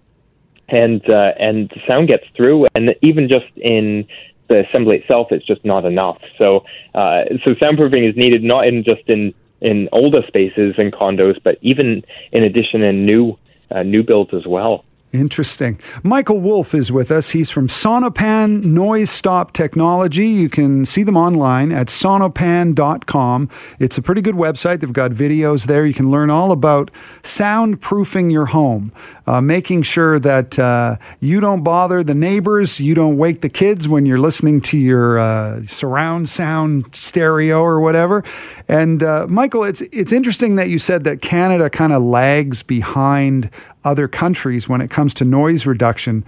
and 0.72 1.02
uh, 1.08 1.32
and 1.38 1.70
sound 1.88 2.08
gets 2.08 2.24
through. 2.36 2.66
And 2.74 2.94
even 3.02 3.28
just 3.28 3.46
in 3.56 4.06
the 4.48 4.64
assembly 4.68 4.98
itself, 4.98 5.28
it's 5.30 5.46
just 5.46 5.64
not 5.64 5.84
enough. 5.84 6.18
So, 6.38 6.64
uh, 6.94 7.24
so 7.44 7.54
soundproofing 7.54 8.08
is 8.08 8.16
needed 8.16 8.42
not 8.42 8.66
in 8.66 8.82
just 8.84 9.08
in 9.08 9.34
in 9.60 9.88
older 9.92 10.22
spaces 10.26 10.74
and 10.78 10.92
condos, 10.92 11.40
but 11.44 11.58
even 11.62 12.02
in 12.32 12.44
addition 12.44 12.82
in 12.82 13.06
new 13.06 13.38
uh, 13.70 13.82
new 13.82 14.02
builds 14.02 14.34
as 14.34 14.46
well. 14.46 14.84
Interesting. 15.12 15.78
Michael 16.02 16.40
Wolf 16.40 16.74
is 16.74 16.90
with 16.90 17.10
us. 17.10 17.30
He's 17.30 17.50
from 17.50 17.68
Sonopan 17.68 18.64
Noise 18.64 19.10
Stop 19.10 19.52
Technology. 19.52 20.26
You 20.26 20.48
can 20.48 20.86
see 20.86 21.02
them 21.02 21.18
online 21.18 21.70
at 21.70 21.88
sonopan.com. 21.88 23.50
It's 23.78 23.98
a 23.98 24.02
pretty 24.02 24.22
good 24.22 24.36
website. 24.36 24.80
They've 24.80 24.90
got 24.90 25.10
videos 25.10 25.66
there. 25.66 25.84
You 25.84 25.92
can 25.92 26.10
learn 26.10 26.30
all 26.30 26.50
about 26.50 26.90
soundproofing 27.22 28.32
your 28.32 28.46
home, 28.46 28.90
uh, 29.26 29.40
making 29.40 29.82
sure 29.82 30.18
that 30.18 30.58
uh, 30.58 30.96
you 31.20 31.40
don't 31.40 31.62
bother 31.62 32.02
the 32.02 32.14
neighbors, 32.14 32.80
you 32.80 32.94
don't 32.94 33.16
wake 33.16 33.40
the 33.40 33.48
kids 33.48 33.88
when 33.88 34.06
you're 34.06 34.18
listening 34.18 34.60
to 34.60 34.78
your 34.78 35.18
uh, 35.18 35.62
surround 35.66 36.28
sound 36.28 36.94
stereo 36.94 37.60
or 37.60 37.80
whatever. 37.80 38.24
And 38.68 39.02
uh, 39.02 39.26
Michael, 39.28 39.64
it's 39.64 39.80
it's 39.92 40.12
interesting 40.12 40.56
that 40.56 40.68
you 40.68 40.78
said 40.78 41.04
that 41.04 41.22
Canada 41.22 41.70
kind 41.70 41.92
of 41.92 42.02
lags 42.02 42.62
behind 42.62 43.50
other 43.84 44.08
countries 44.08 44.68
when 44.68 44.80
it 44.80 44.90
comes 44.90 45.14
to 45.14 45.24
noise 45.24 45.66
reduction 45.66 46.24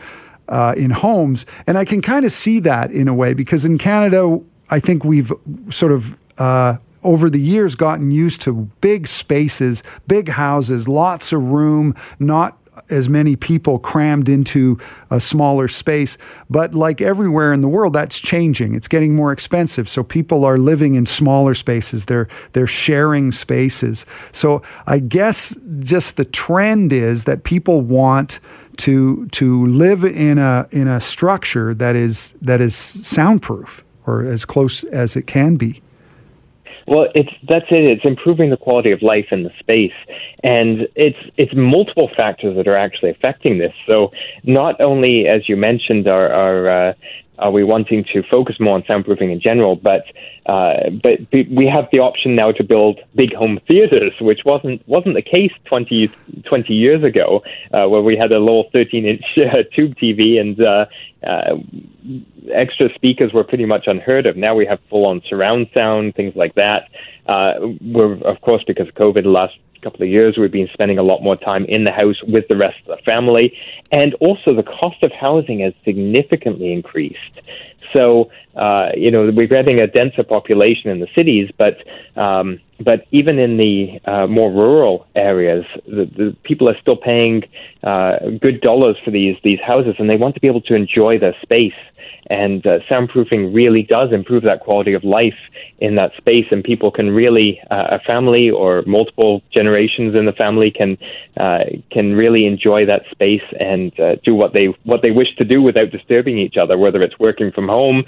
uh, 0.48 0.74
in 0.76 0.90
homes. 0.90 1.46
And 1.66 1.78
I 1.78 1.84
can 1.84 2.02
kind 2.02 2.24
of 2.24 2.32
see 2.32 2.60
that 2.60 2.90
in 2.90 3.08
a 3.08 3.14
way 3.14 3.34
because 3.34 3.64
in 3.64 3.78
Canada, 3.78 4.40
I 4.70 4.80
think 4.80 5.04
we've 5.04 5.32
sort 5.70 5.92
of 5.92 6.18
uh, 6.38 6.76
over 7.02 7.28
the 7.28 7.40
years 7.40 7.74
gotten 7.74 8.10
used 8.10 8.40
to 8.42 8.52
big 8.80 9.06
spaces, 9.06 9.82
big 10.06 10.28
houses, 10.30 10.88
lots 10.88 11.32
of 11.32 11.42
room, 11.50 11.94
not 12.18 12.58
as 12.90 13.08
many 13.08 13.36
people 13.36 13.78
crammed 13.78 14.28
into 14.28 14.78
a 15.10 15.20
smaller 15.20 15.68
space. 15.68 16.18
But 16.50 16.74
like 16.74 17.00
everywhere 17.00 17.52
in 17.52 17.60
the 17.60 17.68
world, 17.68 17.92
that's 17.92 18.20
changing. 18.20 18.74
It's 18.74 18.88
getting 18.88 19.14
more 19.14 19.32
expensive. 19.32 19.88
So 19.88 20.02
people 20.02 20.44
are 20.44 20.58
living 20.58 20.94
in 20.94 21.06
smaller 21.06 21.54
spaces. 21.54 22.06
They're 22.06 22.28
they're 22.52 22.66
sharing 22.66 23.32
spaces. 23.32 24.06
So 24.32 24.62
I 24.86 24.98
guess 24.98 25.56
just 25.80 26.16
the 26.16 26.24
trend 26.24 26.92
is 26.92 27.24
that 27.24 27.44
people 27.44 27.80
want 27.80 28.40
to 28.78 29.26
to 29.28 29.66
live 29.66 30.04
in 30.04 30.38
a 30.38 30.66
in 30.70 30.88
a 30.88 31.00
structure 31.00 31.74
that 31.74 31.96
is 31.96 32.34
that 32.42 32.60
is 32.60 32.74
soundproof 32.74 33.84
or 34.06 34.24
as 34.24 34.44
close 34.44 34.84
as 34.84 35.16
it 35.16 35.26
can 35.26 35.56
be. 35.56 35.83
Well, 36.86 37.06
it's 37.14 37.30
that's 37.48 37.66
it. 37.70 37.88
It's 37.90 38.04
improving 38.04 38.50
the 38.50 38.56
quality 38.56 38.92
of 38.92 39.00
life 39.02 39.26
in 39.30 39.42
the 39.42 39.50
space, 39.58 39.94
and 40.42 40.86
it's 40.94 41.18
it's 41.36 41.52
multiple 41.54 42.10
factors 42.16 42.56
that 42.56 42.68
are 42.68 42.76
actually 42.76 43.10
affecting 43.10 43.58
this. 43.58 43.72
So, 43.88 44.12
not 44.42 44.80
only, 44.80 45.26
as 45.26 45.48
you 45.48 45.56
mentioned, 45.56 46.06
are 46.06 46.30
are 46.32 46.88
uh, 46.90 46.92
are 47.38 47.50
we 47.50 47.64
wanting 47.64 48.04
to 48.12 48.22
focus 48.30 48.56
more 48.60 48.74
on 48.74 48.82
soundproofing 48.82 49.32
in 49.32 49.40
general, 49.40 49.76
but 49.76 50.04
uh, 50.46 50.90
but 51.02 51.18
we 51.32 51.66
have 51.72 51.88
the 51.90 51.98
option 51.98 52.36
now 52.36 52.52
to 52.52 52.62
build 52.62 53.00
big 53.14 53.34
home 53.34 53.58
theaters, 53.66 54.12
which 54.20 54.40
wasn't 54.44 54.86
wasn't 54.86 55.14
the 55.14 55.22
case 55.22 55.52
20, 55.64 56.10
20 56.44 56.74
years 56.74 57.02
ago, 57.02 57.42
uh, 57.72 57.88
where 57.88 58.02
we 58.02 58.16
had 58.16 58.32
a 58.32 58.38
little 58.38 58.70
thirteen 58.74 59.06
inch 59.06 59.24
uh, 59.38 59.62
tube 59.74 59.94
TV 59.96 60.38
and 60.40 60.60
uh, 60.60 60.86
uh, 61.26 61.56
extra 62.52 62.92
speakers 62.94 63.32
were 63.32 63.44
pretty 63.44 63.64
much 63.64 63.84
unheard 63.86 64.26
of. 64.26 64.36
Now 64.36 64.54
we 64.54 64.66
have 64.66 64.78
full 64.88 65.06
on 65.08 65.22
surround 65.28 65.68
sound, 65.76 66.14
things 66.14 66.34
like 66.36 66.54
that. 66.54 66.88
We're 67.26 68.14
of 68.22 68.40
course 68.42 68.62
because 68.66 68.88
of 68.88 68.94
COVID, 68.94 69.24
last 69.24 69.54
couple 69.84 70.02
of 70.02 70.08
years, 70.08 70.36
we've 70.36 70.50
been 70.50 70.68
spending 70.72 70.98
a 70.98 71.02
lot 71.02 71.22
more 71.22 71.36
time 71.36 71.64
in 71.66 71.84
the 71.84 71.92
house 71.92 72.20
with 72.26 72.48
the 72.48 72.56
rest 72.56 72.76
of 72.86 72.98
the 72.98 73.02
family. 73.04 73.56
And 73.92 74.14
also, 74.14 74.54
the 74.54 74.64
cost 74.64 75.02
of 75.02 75.12
housing 75.12 75.60
has 75.60 75.74
significantly 75.84 76.72
increased. 76.72 77.36
So, 77.92 78.30
uh, 78.56 78.88
you 78.96 79.10
know, 79.10 79.30
we're 79.32 79.46
getting 79.46 79.80
a 79.80 79.86
denser 79.86 80.24
population 80.24 80.90
in 80.90 80.98
the 80.98 81.06
cities, 81.14 81.50
but 81.56 81.76
um, 82.20 82.60
but 82.84 83.06
even 83.10 83.38
in 83.38 83.56
the 83.56 84.00
uh, 84.04 84.26
more 84.26 84.50
rural 84.50 85.06
areas, 85.14 85.64
the, 85.86 86.04
the 86.16 86.36
people 86.42 86.68
are 86.68 86.78
still 86.80 86.96
paying 86.96 87.42
uh, 87.82 88.18
good 88.40 88.60
dollars 88.60 88.96
for 89.04 89.10
these 89.10 89.36
these 89.42 89.60
houses, 89.66 89.94
and 89.98 90.10
they 90.10 90.16
want 90.16 90.34
to 90.34 90.40
be 90.40 90.46
able 90.46 90.60
to 90.62 90.74
enjoy 90.74 91.18
their 91.18 91.34
space. 91.42 91.72
And 92.30 92.66
uh, 92.66 92.78
soundproofing 92.90 93.54
really 93.54 93.82
does 93.82 94.10
improve 94.12 94.44
that 94.44 94.60
quality 94.60 94.94
of 94.94 95.04
life 95.04 95.38
in 95.78 95.96
that 95.96 96.12
space, 96.16 96.46
and 96.50 96.64
people 96.64 96.90
can 96.90 97.10
really, 97.10 97.60
uh, 97.70 97.98
a 97.98 98.00
family 98.00 98.50
or 98.50 98.82
multiple 98.86 99.42
generations 99.52 100.14
in 100.14 100.24
the 100.24 100.32
family 100.32 100.70
can 100.70 100.96
uh, 101.36 101.64
can 101.90 102.14
really 102.14 102.46
enjoy 102.46 102.86
that 102.86 103.02
space 103.10 103.42
and 103.60 103.98
uh, 104.00 104.16
do 104.24 104.34
what 104.34 104.54
they 104.54 104.66
what 104.84 105.02
they 105.02 105.10
wish 105.10 105.34
to 105.36 105.44
do 105.44 105.60
without 105.62 105.90
disturbing 105.90 106.38
each 106.38 106.56
other, 106.60 106.76
whether 106.78 107.02
it's 107.02 107.18
working 107.18 107.50
from 107.52 107.68
home, 107.68 108.04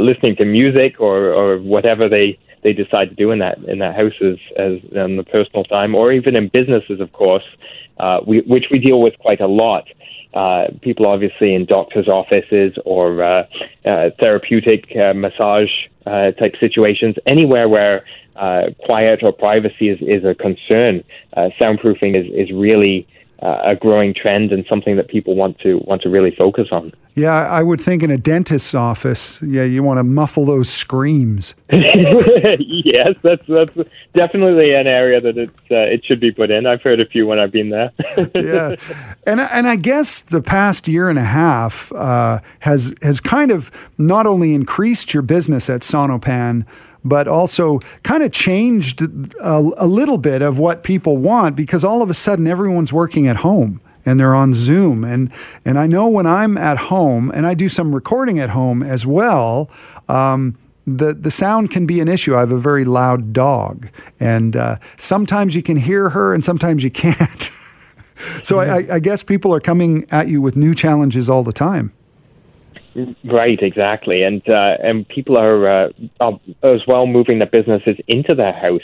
listening 0.00 0.36
to 0.36 0.44
music, 0.44 1.00
or 1.00 1.32
or 1.32 1.58
whatever 1.58 2.08
they 2.08 2.38
they 2.62 2.72
decide 2.72 3.10
to 3.10 3.14
do 3.14 3.30
in 3.30 3.38
that 3.38 3.58
in 3.58 3.78
that 3.78 3.94
house 3.94 4.12
as, 4.20 4.36
as 4.56 4.72
in 4.92 5.16
the 5.16 5.24
personal 5.24 5.64
time, 5.64 5.94
or 5.94 6.12
even 6.12 6.36
in 6.36 6.48
businesses, 6.48 7.00
of 7.00 7.12
course, 7.12 7.44
uh, 7.98 8.20
we, 8.26 8.40
which 8.40 8.66
we 8.70 8.78
deal 8.78 9.00
with 9.00 9.18
quite 9.18 9.40
a 9.40 9.46
lot. 9.46 9.84
Uh, 10.34 10.66
people 10.82 11.06
obviously 11.06 11.54
in 11.54 11.64
doctors' 11.64 12.06
offices 12.06 12.76
or 12.84 13.22
uh, 13.22 13.46
uh, 13.86 14.10
therapeutic 14.20 14.84
uh, 14.94 15.14
massage 15.14 15.70
uh, 16.04 16.30
type 16.32 16.54
situations, 16.60 17.16
anywhere 17.26 17.68
where 17.68 18.04
quiet 18.84 19.20
or 19.22 19.32
privacy 19.32 19.88
is, 19.88 19.98
is 20.02 20.24
a 20.24 20.34
concern, 20.34 21.02
soundproofing 21.60 22.16
is, 22.16 22.26
is 22.32 22.54
really 22.54 23.08
uh, 23.40 23.58
a 23.64 23.76
growing 23.76 24.14
trend 24.14 24.52
and 24.52 24.64
something 24.68 24.96
that 24.96 25.08
people 25.08 25.36
want 25.36 25.58
to 25.60 25.78
want 25.86 26.02
to 26.02 26.08
really 26.08 26.34
focus 26.34 26.68
on. 26.72 26.92
Yeah, 27.14 27.48
I 27.48 27.64
would 27.64 27.80
think 27.80 28.04
in 28.04 28.12
a 28.12 28.16
dentist's 28.16 28.74
office, 28.74 29.42
yeah, 29.42 29.64
you 29.64 29.82
want 29.82 29.98
to 29.98 30.04
muffle 30.04 30.44
those 30.44 30.68
screams. 30.68 31.56
yes, 31.72 33.14
that's 33.22 33.42
that's 33.48 33.76
definitely 34.14 34.72
an 34.74 34.86
area 34.86 35.20
that 35.20 35.36
it's 35.36 35.60
uh, 35.70 35.92
it 35.92 36.04
should 36.04 36.20
be 36.20 36.30
put 36.30 36.50
in. 36.50 36.66
I've 36.66 36.82
heard 36.82 37.00
a 37.00 37.06
few 37.06 37.26
when 37.26 37.40
I've 37.40 37.50
been 37.50 37.70
there. 37.70 37.92
yeah, 38.34 38.76
and 39.26 39.40
and 39.40 39.66
I 39.66 39.76
guess 39.76 40.20
the 40.20 40.40
past 40.40 40.86
year 40.86 41.08
and 41.08 41.18
a 41.18 41.24
half 41.24 41.92
uh, 41.92 42.40
has 42.60 42.94
has 43.02 43.18
kind 43.20 43.50
of 43.50 43.70
not 43.98 44.26
only 44.26 44.54
increased 44.54 45.12
your 45.12 45.22
business 45.22 45.68
at 45.68 45.80
Sonopan 45.80 46.66
but 47.04 47.28
also 47.28 47.78
kind 48.02 48.22
of 48.22 48.32
changed 48.32 49.02
a, 49.02 49.70
a 49.76 49.86
little 49.86 50.18
bit 50.18 50.42
of 50.42 50.58
what 50.58 50.82
people 50.82 51.16
want 51.16 51.56
because 51.56 51.84
all 51.84 52.02
of 52.02 52.10
a 52.10 52.14
sudden 52.14 52.46
everyone's 52.46 52.92
working 52.92 53.26
at 53.26 53.38
home 53.38 53.80
and 54.04 54.18
they're 54.18 54.34
on 54.34 54.54
Zoom. 54.54 55.04
And 55.04 55.30
and 55.64 55.78
I 55.78 55.86
know 55.86 56.08
when 56.08 56.26
I'm 56.26 56.56
at 56.56 56.78
home 56.78 57.30
and 57.34 57.46
I 57.46 57.54
do 57.54 57.68
some 57.68 57.94
recording 57.94 58.38
at 58.38 58.50
home 58.50 58.82
as 58.82 59.06
well. 59.06 59.70
Um, 60.08 60.56
the 60.86 61.12
the 61.12 61.30
sound 61.30 61.70
can 61.70 61.86
be 61.86 62.00
an 62.00 62.08
issue. 62.08 62.34
I 62.34 62.40
have 62.40 62.52
a 62.52 62.58
very 62.58 62.86
loud 62.86 63.34
dog, 63.34 63.90
and 64.18 64.56
uh, 64.56 64.76
sometimes 64.96 65.54
you 65.54 65.62
can 65.62 65.76
hear 65.76 66.08
her, 66.08 66.32
and 66.32 66.42
sometimes 66.42 66.82
you 66.82 66.90
can't. 66.90 67.50
so 68.42 68.60
I, 68.60 68.94
I 68.94 68.98
guess 68.98 69.22
people 69.22 69.54
are 69.54 69.60
coming 69.60 70.06
at 70.10 70.28
you 70.28 70.40
with 70.40 70.56
new 70.56 70.74
challenges 70.74 71.28
all 71.28 71.44
the 71.44 71.52
time. 71.52 71.92
Right, 73.24 73.58
exactly, 73.62 74.22
and 74.22 74.42
uh, 74.48 74.76
and 74.82 75.06
people 75.08 75.38
are, 75.38 75.68
uh, 75.68 75.88
are 76.20 76.40
as 76.62 76.82
well 76.86 77.06
moving 77.06 77.38
their 77.38 77.48
businesses 77.48 77.96
into 78.08 78.34
their 78.34 78.52
house. 78.52 78.82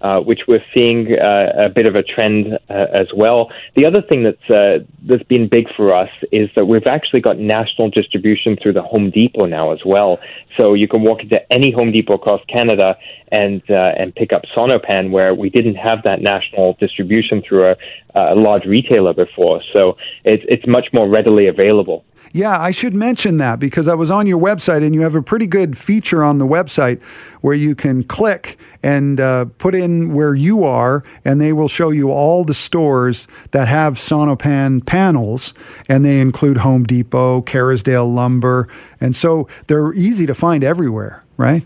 uh, 0.00 0.18
which 0.20 0.40
we're 0.48 0.64
seeing 0.74 1.14
uh, 1.20 1.52
a 1.66 1.68
bit 1.68 1.86
of 1.86 1.94
a 1.94 2.02
trend 2.02 2.58
uh, 2.70 2.86
as 2.92 3.08
well. 3.14 3.50
The 3.76 3.84
other 3.86 4.00
thing 4.00 4.22
that's 4.22 4.50
uh, 4.50 4.78
that's 5.06 5.22
been 5.24 5.48
big 5.48 5.66
for 5.76 5.94
us 5.94 6.08
is 6.32 6.48
that 6.56 6.64
we've 6.64 6.86
actually 6.86 7.20
got 7.20 7.38
national 7.38 7.90
distribution 7.90 8.56
through 8.56 8.72
the 8.72 8.82
Home 8.82 9.10
Depot 9.10 9.44
now 9.44 9.72
as 9.72 9.80
well. 9.84 10.18
So 10.56 10.74
you 10.74 10.88
can 10.88 11.02
walk 11.02 11.20
into 11.20 11.40
any 11.52 11.70
Home 11.72 11.92
Depot 11.92 12.14
across 12.14 12.40
Canada 12.46 12.96
and 13.30 13.62
and 13.68 14.14
pick 14.14 14.32
up 14.32 14.42
Sonopan 14.56 15.10
where 15.10 15.34
we 15.34 15.50
didn't 15.50 15.76
have 15.76 16.02
that 16.04 16.20
national 16.22 16.78
distribution 16.80 17.42
through 17.46 17.64
a, 17.66 17.76
a 18.14 18.34
large 18.34 18.64
retailer 18.64 19.12
before. 19.12 19.60
So 19.74 19.98
it's 20.24 20.44
it's 20.48 20.66
much 20.66 20.88
more 20.92 21.08
readily 21.08 21.48
available. 21.48 22.04
Yeah, 22.32 22.60
I 22.60 22.70
should 22.70 22.94
mention 22.94 23.38
that 23.38 23.58
because 23.58 23.88
I 23.88 23.94
was 23.94 24.08
on 24.08 24.28
your 24.28 24.38
website 24.38 24.84
and 24.84 24.94
you 24.94 25.00
have 25.00 25.16
a 25.16 25.22
pretty 25.22 25.48
good 25.48 25.76
feature 25.76 26.22
on 26.22 26.38
the 26.38 26.46
website 26.46 27.02
where 27.40 27.54
you 27.54 27.74
can 27.74 28.04
click 28.04 28.56
and 28.84 29.20
uh, 29.20 29.46
put 29.58 29.74
in 29.74 30.14
where 30.14 30.34
you 30.34 30.62
are, 30.62 31.02
and 31.24 31.40
they 31.40 31.52
will 31.52 31.66
show 31.66 31.90
you 31.90 32.10
all 32.10 32.44
the 32.44 32.54
stores 32.54 33.26
that 33.50 33.66
have 33.66 33.94
Sonopan 33.94 34.86
panels, 34.86 35.54
and 35.88 36.04
they 36.04 36.20
include 36.20 36.58
Home 36.58 36.84
Depot, 36.84 37.42
Kerrisdale 37.42 38.12
Lumber, 38.12 38.68
and 39.00 39.16
so 39.16 39.48
they're 39.66 39.92
easy 39.94 40.24
to 40.26 40.34
find 40.34 40.62
everywhere, 40.62 41.24
right? 41.36 41.64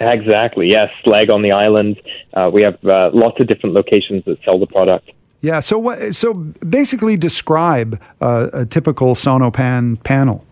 Exactly. 0.00 0.68
Yes, 0.68 0.90
Slegg 1.04 1.30
on 1.30 1.42
the 1.42 1.52
island. 1.52 2.00
Uh, 2.32 2.50
we 2.52 2.62
have 2.62 2.82
uh, 2.84 3.10
lots 3.12 3.38
of 3.40 3.46
different 3.46 3.74
locations 3.74 4.24
that 4.24 4.38
sell 4.44 4.58
the 4.58 4.66
product. 4.66 5.10
Yeah. 5.42 5.60
So 5.60 5.78
what? 5.78 6.14
So 6.14 6.34
basically, 6.34 7.16
describe 7.16 8.00
a 8.20 8.64
typical 8.64 9.14
Sonopan 9.14 10.02
panel. 10.02 10.44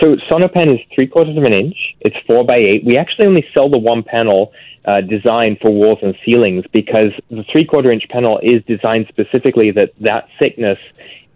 So 0.00 0.16
Sonopan 0.30 0.72
is 0.72 0.80
three 0.94 1.08
quarters 1.08 1.36
of 1.36 1.42
an 1.42 1.54
inch. 1.54 1.76
It's 2.00 2.16
four 2.26 2.44
by 2.44 2.56
eight. 2.56 2.84
We 2.84 2.96
actually 2.96 3.26
only 3.26 3.44
sell 3.52 3.68
the 3.68 3.78
one 3.78 4.04
panel 4.04 4.52
uh, 4.84 5.00
designed 5.00 5.58
for 5.60 5.70
walls 5.70 5.98
and 6.02 6.14
ceilings 6.24 6.64
because 6.72 7.12
the 7.30 7.44
three 7.50 7.64
quarter 7.64 7.90
inch 7.90 8.04
panel 8.08 8.38
is 8.42 8.62
designed 8.66 9.06
specifically 9.08 9.70
that 9.72 9.92
that 10.00 10.28
thickness 10.38 10.78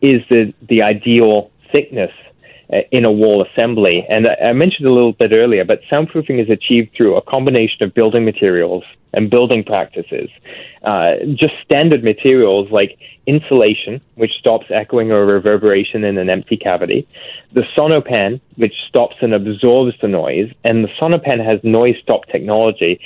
is 0.00 0.21
the 0.30 0.54
the 0.68 0.82
ideal 0.82 1.50
thickness 1.73 2.12
in 2.91 3.05
a 3.05 3.12
wall 3.12 3.45
assembly. 3.47 4.07
And 4.09 4.26
I 4.26 4.52
mentioned 4.52 4.87
a 4.87 4.93
little 4.93 5.12
bit 5.12 5.33
earlier, 5.35 5.64
but 5.64 5.83
soundproofing 5.91 6.43
is 6.43 6.49
achieved 6.49 6.95
through 6.97 7.17
a 7.17 7.23
combination 7.23 7.83
of 7.83 7.93
building 7.93 8.25
materials 8.25 8.85
and 9.12 9.29
building 9.29 9.62
practices. 9.62 10.31
Uh, 10.83 11.17
just 11.35 11.52
standard 11.62 12.02
materials 12.02 12.71
like 12.71 12.99
insulation, 13.26 14.00
which 14.14 14.33
stops 14.38 14.67
echoing 14.71 15.12
or 15.12 15.26
reverberation 15.26 16.02
in 16.02 16.17
an 16.19 16.31
empty 16.31 16.57
cavity, 16.57 17.07
the 17.52 17.62
Sonopan, 17.76 18.41
which 18.57 18.75
stops 18.88 19.17
and 19.21 19.35
absorbs 19.35 19.95
the 20.00 20.09
noise, 20.09 20.50
and 20.64 20.83
the 20.83 20.88
Sonopan 21.00 21.45
has 21.45 21.62
noise 21.62 21.97
stop 22.02 22.26
technology. 22.26 23.00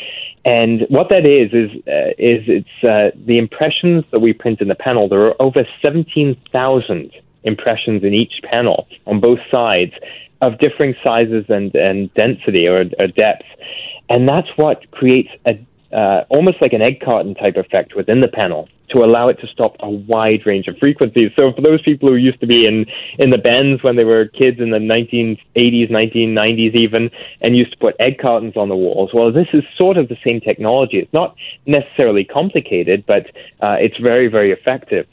And 0.44 0.86
what 0.88 1.08
that 1.10 1.26
is 1.26 1.52
is 1.52 1.70
uh, 1.88 2.14
is 2.16 2.44
it's 2.46 2.84
uh, 2.84 3.10
the 3.26 3.38
impressions 3.38 4.04
that 4.12 4.20
we 4.20 4.32
print 4.32 4.60
in 4.60 4.68
the 4.68 4.76
panel. 4.76 5.08
There 5.08 5.26
are 5.26 5.42
over 5.42 5.66
seventeen 5.84 6.40
thousand 6.52 7.10
impressions 7.46 8.02
in 8.04 8.12
each 8.12 8.34
panel 8.42 8.86
on 9.06 9.20
both 9.20 9.38
sides 9.50 9.92
of 10.42 10.58
differing 10.58 10.94
sizes 11.02 11.46
and, 11.48 11.74
and 11.74 12.12
density 12.14 12.66
or, 12.68 12.80
or 12.80 13.06
depth. 13.06 13.46
And 14.08 14.28
that's 14.28 14.48
what 14.56 14.90
creates 14.90 15.30
a 15.46 15.58
uh, 15.92 16.24
almost 16.28 16.60
like 16.60 16.72
an 16.72 16.82
egg 16.82 17.00
carton 17.00 17.34
type 17.34 17.56
effect 17.56 17.94
within 17.96 18.20
the 18.20 18.28
panel 18.28 18.68
to 18.90 18.98
allow 18.98 19.28
it 19.28 19.38
to 19.40 19.46
stop 19.48 19.76
a 19.80 19.88
wide 19.88 20.40
range 20.44 20.68
of 20.68 20.76
frequencies. 20.78 21.30
So 21.38 21.52
for 21.52 21.62
those 21.62 21.80
people 21.82 22.08
who 22.08 22.16
used 22.16 22.40
to 22.40 22.46
be 22.46 22.66
in 22.66 22.86
in 23.18 23.30
the 23.30 23.38
bends 23.38 23.82
when 23.82 23.96
they 23.96 24.04
were 24.04 24.26
kids 24.26 24.60
in 24.60 24.70
the 24.70 24.78
1980s, 24.78 25.90
1990s 25.90 26.74
even, 26.74 27.10
and 27.40 27.56
used 27.56 27.72
to 27.72 27.78
put 27.78 27.94
egg 28.00 28.18
cartons 28.18 28.56
on 28.56 28.68
the 28.68 28.76
walls, 28.76 29.10
well, 29.14 29.32
this 29.32 29.48
is 29.52 29.62
sort 29.76 29.96
of 29.96 30.08
the 30.08 30.16
same 30.26 30.40
technology. 30.40 30.98
It's 30.98 31.12
not 31.12 31.36
necessarily 31.66 32.24
complicated, 32.24 33.04
but 33.06 33.26
uh, 33.60 33.76
it's 33.80 33.96
very, 33.98 34.28
very 34.28 34.52
effective 34.52 35.06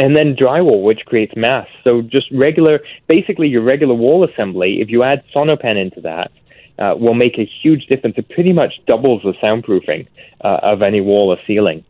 and 0.00 0.16
then 0.16 0.34
drywall, 0.34 0.82
which 0.82 1.00
creates 1.04 1.34
mass. 1.36 1.68
So 1.84 2.00
just 2.00 2.26
regular, 2.32 2.80
basically 3.06 3.48
your 3.48 3.62
regular 3.62 3.94
wall 3.94 4.24
assembly. 4.24 4.80
If 4.80 4.88
you 4.88 5.02
add 5.02 5.22
Sonopan 5.34 5.78
into 5.78 6.00
that, 6.00 6.30
uh, 6.78 6.94
will 6.96 7.14
make 7.14 7.38
a 7.38 7.44
huge 7.62 7.86
difference. 7.86 8.16
It 8.16 8.30
pretty 8.30 8.54
much 8.54 8.80
doubles 8.86 9.22
the 9.22 9.34
soundproofing 9.44 10.06
uh, 10.42 10.60
of 10.62 10.80
any 10.80 11.02
wall 11.02 11.30
or 11.30 11.36
ceiling. 11.46 11.84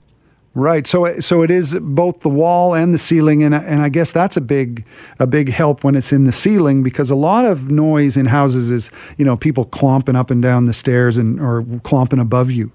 Right. 0.53 0.85
So 0.85 1.21
so 1.21 1.43
it 1.43 1.51
is 1.53 1.79
both 1.81 2.23
the 2.23 2.29
wall 2.29 2.75
and 2.75 2.93
the 2.93 2.99
ceiling 2.99 3.45
and 3.45 3.55
and 3.55 3.81
I 3.81 3.89
guess 3.89 4.11
that's 4.11 4.37
a 4.37 4.41
big 4.41 4.85
a 5.21 5.27
big 5.27 5.49
help 5.49 5.85
when 5.85 5.95
it's 5.95 6.13
in 6.13 6.25
the 6.25 6.33
ceiling 6.33 6.83
because 6.83 7.09
a 7.09 7.15
lot 7.15 7.45
of 7.45 7.71
noise 7.71 8.17
in 8.17 8.27
houses 8.27 8.69
is, 8.69 8.91
you 9.17 9.25
know, 9.25 9.37
people 9.37 9.65
clomping 9.65 10.17
up 10.17 10.29
and 10.29 10.43
down 10.43 10.65
the 10.65 10.73
stairs 10.73 11.19
and 11.19 11.39
or 11.39 11.65
clomping 11.85 12.19
above 12.19 12.51
you. 12.51 12.73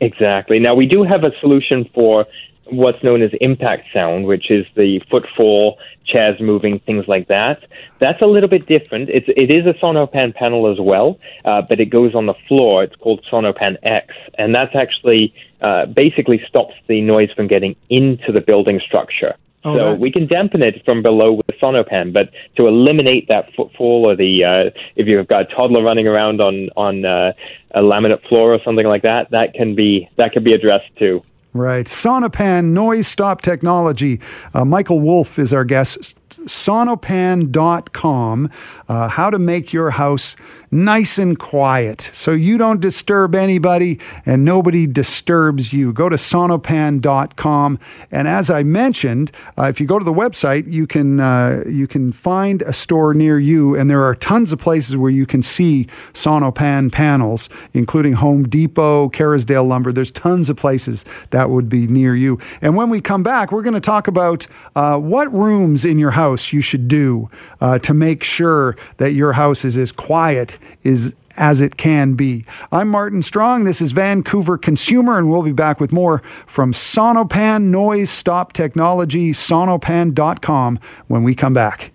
Exactly. 0.00 0.58
Now 0.58 0.74
we 0.74 0.86
do 0.86 1.04
have 1.04 1.22
a 1.22 1.30
solution 1.38 1.88
for 1.94 2.26
what's 2.66 3.02
known 3.02 3.22
as 3.22 3.30
impact 3.40 3.88
sound, 3.92 4.26
which 4.26 4.50
is 4.50 4.66
the 4.74 5.00
footfall, 5.10 5.78
chairs 6.04 6.40
moving, 6.40 6.78
things 6.80 7.04
like 7.08 7.28
that. 7.28 7.64
That's 8.00 8.20
a 8.22 8.26
little 8.26 8.48
bit 8.48 8.66
different. 8.66 9.08
It's, 9.10 9.26
it 9.28 9.54
is 9.54 9.66
a 9.66 9.74
Sonopan 9.74 10.34
panel 10.34 10.70
as 10.70 10.78
well, 10.80 11.18
uh, 11.44 11.62
but 11.68 11.80
it 11.80 11.86
goes 11.86 12.14
on 12.14 12.26
the 12.26 12.34
floor. 12.48 12.84
It's 12.84 12.96
called 12.96 13.24
Sonopan 13.30 13.76
X, 13.82 14.14
and 14.38 14.54
that's 14.54 14.74
actually 14.74 15.34
uh, 15.60 15.86
basically 15.86 16.42
stops 16.48 16.74
the 16.88 17.00
noise 17.00 17.30
from 17.32 17.46
getting 17.46 17.76
into 17.88 18.32
the 18.32 18.40
building 18.40 18.80
structure. 18.84 19.34
Oh, 19.66 19.76
so 19.76 19.94
we 19.94 20.12
can 20.12 20.26
dampen 20.26 20.62
it 20.62 20.84
from 20.84 21.02
below 21.02 21.32
with 21.32 21.46
the 21.46 21.54
Sonopan, 21.54 22.12
but 22.12 22.30
to 22.56 22.66
eliminate 22.66 23.28
that 23.28 23.48
footfall 23.56 24.04
or 24.04 24.14
the 24.14 24.44
uh, 24.44 24.78
if 24.94 25.06
you've 25.06 25.26
got 25.26 25.50
a 25.50 25.54
toddler 25.54 25.82
running 25.82 26.06
around 26.06 26.42
on 26.42 26.68
on 26.76 27.06
uh, 27.06 27.32
a 27.70 27.80
laminate 27.80 28.28
floor 28.28 28.52
or 28.52 28.58
something 28.62 28.86
like 28.86 29.04
that, 29.04 29.30
that 29.30 29.54
can 29.54 29.74
be 29.74 30.10
that 30.18 30.32
can 30.32 30.44
be 30.44 30.52
addressed 30.52 30.94
too. 30.98 31.22
Right. 31.54 31.86
Sonopan 31.86 32.72
Noise 32.72 33.06
Stop 33.06 33.40
Technology. 33.40 34.20
Uh, 34.52 34.64
Michael 34.64 34.98
Wolf 34.98 35.38
is 35.38 35.52
our 35.52 35.64
guest. 35.64 36.16
Sonopan.com. 36.30 38.50
Uh, 38.88 39.08
how 39.08 39.30
to 39.30 39.38
make 39.38 39.72
your 39.72 39.90
house 39.90 40.34
nice 40.74 41.18
and 41.18 41.38
quiet 41.38 42.10
so 42.12 42.32
you 42.32 42.58
don't 42.58 42.80
disturb 42.80 43.34
anybody 43.34 44.00
and 44.26 44.44
nobody 44.44 44.88
disturbs 44.88 45.72
you. 45.72 45.92
Go 45.92 46.08
to 46.08 46.16
sonopan.com. 46.16 47.78
And 48.10 48.26
as 48.26 48.50
I 48.50 48.64
mentioned, 48.64 49.30
uh, 49.56 49.64
if 49.64 49.80
you 49.80 49.86
go 49.86 50.00
to 50.00 50.04
the 50.04 50.12
website, 50.12 50.70
you 50.70 50.88
can, 50.88 51.20
uh, 51.20 51.62
you 51.68 51.86
can 51.86 52.10
find 52.10 52.60
a 52.62 52.72
store 52.72 53.14
near 53.14 53.38
you, 53.38 53.76
and 53.76 53.88
there 53.88 54.02
are 54.02 54.16
tons 54.16 54.52
of 54.52 54.58
places 54.58 54.96
where 54.96 55.12
you 55.12 55.26
can 55.26 55.42
see 55.42 55.86
Sonopan 56.12 56.90
panels, 56.90 57.48
including 57.72 58.14
Home 58.14 58.42
Depot, 58.42 59.08
Kerrisdale 59.10 59.66
Lumber. 59.66 59.92
There's 59.92 60.10
tons 60.10 60.50
of 60.50 60.56
places 60.56 61.04
that 61.30 61.50
would 61.50 61.68
be 61.68 61.86
near 61.86 62.16
you. 62.16 62.40
And 62.60 62.76
when 62.76 62.90
we 62.90 63.00
come 63.00 63.22
back, 63.22 63.52
we're 63.52 63.62
going 63.62 63.74
to 63.74 63.80
talk 63.80 64.08
about 64.08 64.46
uh, 64.74 64.98
what 64.98 65.32
rooms 65.32 65.84
in 65.84 65.98
your 65.98 66.12
house 66.12 66.52
you 66.52 66.60
should 66.60 66.88
do 66.88 67.30
uh, 67.60 67.78
to 67.80 67.94
make 67.94 68.24
sure 68.24 68.76
that 68.96 69.12
your 69.12 69.34
house 69.34 69.64
is 69.64 69.76
as 69.76 69.92
quiet 69.92 70.58
is 70.82 71.14
as 71.36 71.60
it 71.60 71.76
can 71.76 72.14
be. 72.14 72.44
I'm 72.70 72.88
Martin 72.88 73.22
Strong. 73.22 73.64
This 73.64 73.80
is 73.80 73.92
Vancouver 73.92 74.56
Consumer, 74.56 75.18
and 75.18 75.30
we'll 75.30 75.42
be 75.42 75.52
back 75.52 75.80
with 75.80 75.92
more 75.92 76.20
from 76.46 76.72
Sonopan 76.72 77.64
Noise 77.64 78.10
Stop 78.10 78.52
Technology, 78.52 79.32
sonopan.com, 79.32 80.78
when 81.08 81.22
we 81.22 81.34
come 81.34 81.54
back. 81.54 81.92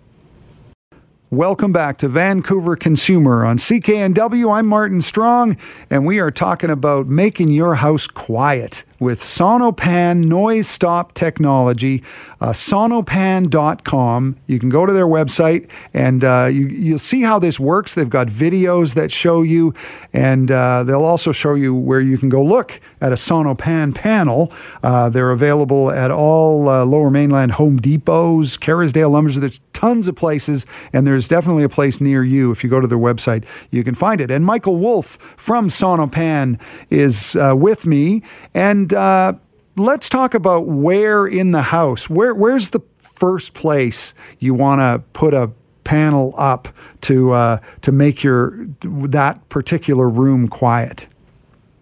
Welcome 1.32 1.72
back 1.72 2.00
to 2.00 2.08
Vancouver 2.08 2.76
Consumer 2.76 3.46
on 3.46 3.58
CKNW. 3.58 4.52
I'm 4.52 4.66
Martin 4.66 5.00
Strong, 5.00 5.58
and 5.90 6.06
we 6.06 6.20
are 6.20 6.32
talking 6.32 6.72
about 6.72 7.08
making 7.08 7.50
your 7.50 7.76
house 7.76 8.08
quiet 8.08 8.84
with 9.00 9.22
Sonopan 9.22 10.26
noise 10.26 10.68
stop 10.68 11.14
technology. 11.14 12.04
Uh, 12.42 12.50
sonopan.com. 12.50 14.38
You 14.48 14.60
can 14.60 14.70
go 14.70 14.86
to 14.86 14.94
their 14.94 15.06
website 15.06 15.70
and 15.94 16.24
uh, 16.24 16.50
you, 16.52 16.68
you'll 16.68 16.98
see 16.98 17.22
how 17.22 17.40
this 17.40 17.60
works. 17.60 17.96
They've 17.96 18.10
got 18.10 18.28
videos 18.28 18.94
that 18.96 19.12
show 19.12 19.42
you, 19.42 19.74
and 20.14 20.52
uh, 20.52 20.84
they'll 20.84 21.04
also 21.04 21.32
show 21.32 21.56
you 21.56 21.76
where 21.76 22.02
you 22.02 22.18
can 22.18 22.30
go 22.30 22.44
look 22.44 22.80
at 23.02 23.12
a 23.12 23.16
Sonopan 23.16 23.94
panel. 23.96 24.52
Uh, 24.84 25.10
they're 25.10 25.32
available 25.32 25.92
at 25.92 26.12
all 26.12 26.70
uh, 26.70 26.86
Lower 26.86 27.10
Mainland 27.10 27.54
Home 27.54 27.80
Depots, 27.80 28.58
Kerrisdale 28.58 29.12
Lumber. 29.12 29.32
There's 29.32 29.60
tons 29.74 30.08
of 30.10 30.16
places, 30.16 30.66
and 30.92 31.08
there's 31.08 31.28
definitely 31.28 31.64
a 31.64 31.70
place 31.70 32.02
near 32.02 32.24
you. 32.24 32.52
If 32.52 32.64
you 32.64 32.70
go 32.70 32.80
to 32.80 32.88
their 32.88 32.98
website, 32.98 33.46
you 33.72 33.84
can 33.84 33.96
find 33.96 34.20
it. 34.20 34.30
And 34.30 34.46
Michael 34.46 34.76
Wolf 34.76 35.18
from 35.38 35.70
Sonopan 35.70 36.60
is 36.90 37.36
uh, 37.36 37.56
with 37.56 37.86
me, 37.86 38.22
and 38.54 38.89
and 38.90 38.94
uh, 38.98 39.34
let's 39.76 40.10
talk 40.10 40.34
about 40.34 40.68
where 40.68 41.28
in 41.28 41.52
the 41.52 41.62
house, 41.62 42.10
where 42.10 42.34
where's 42.34 42.70
the 42.70 42.82
first 42.98 43.54
place 43.54 44.14
you 44.40 44.54
want 44.54 44.80
to 44.80 45.04
put 45.14 45.34
a 45.34 45.52
panel 45.84 46.34
up 46.38 46.70
to 47.02 47.32
uh, 47.32 47.60
to 47.82 47.92
make 47.92 48.24
your 48.24 48.68
that 48.82 49.48
particular 49.50 50.10
room 50.10 50.48
quiet? 50.48 51.08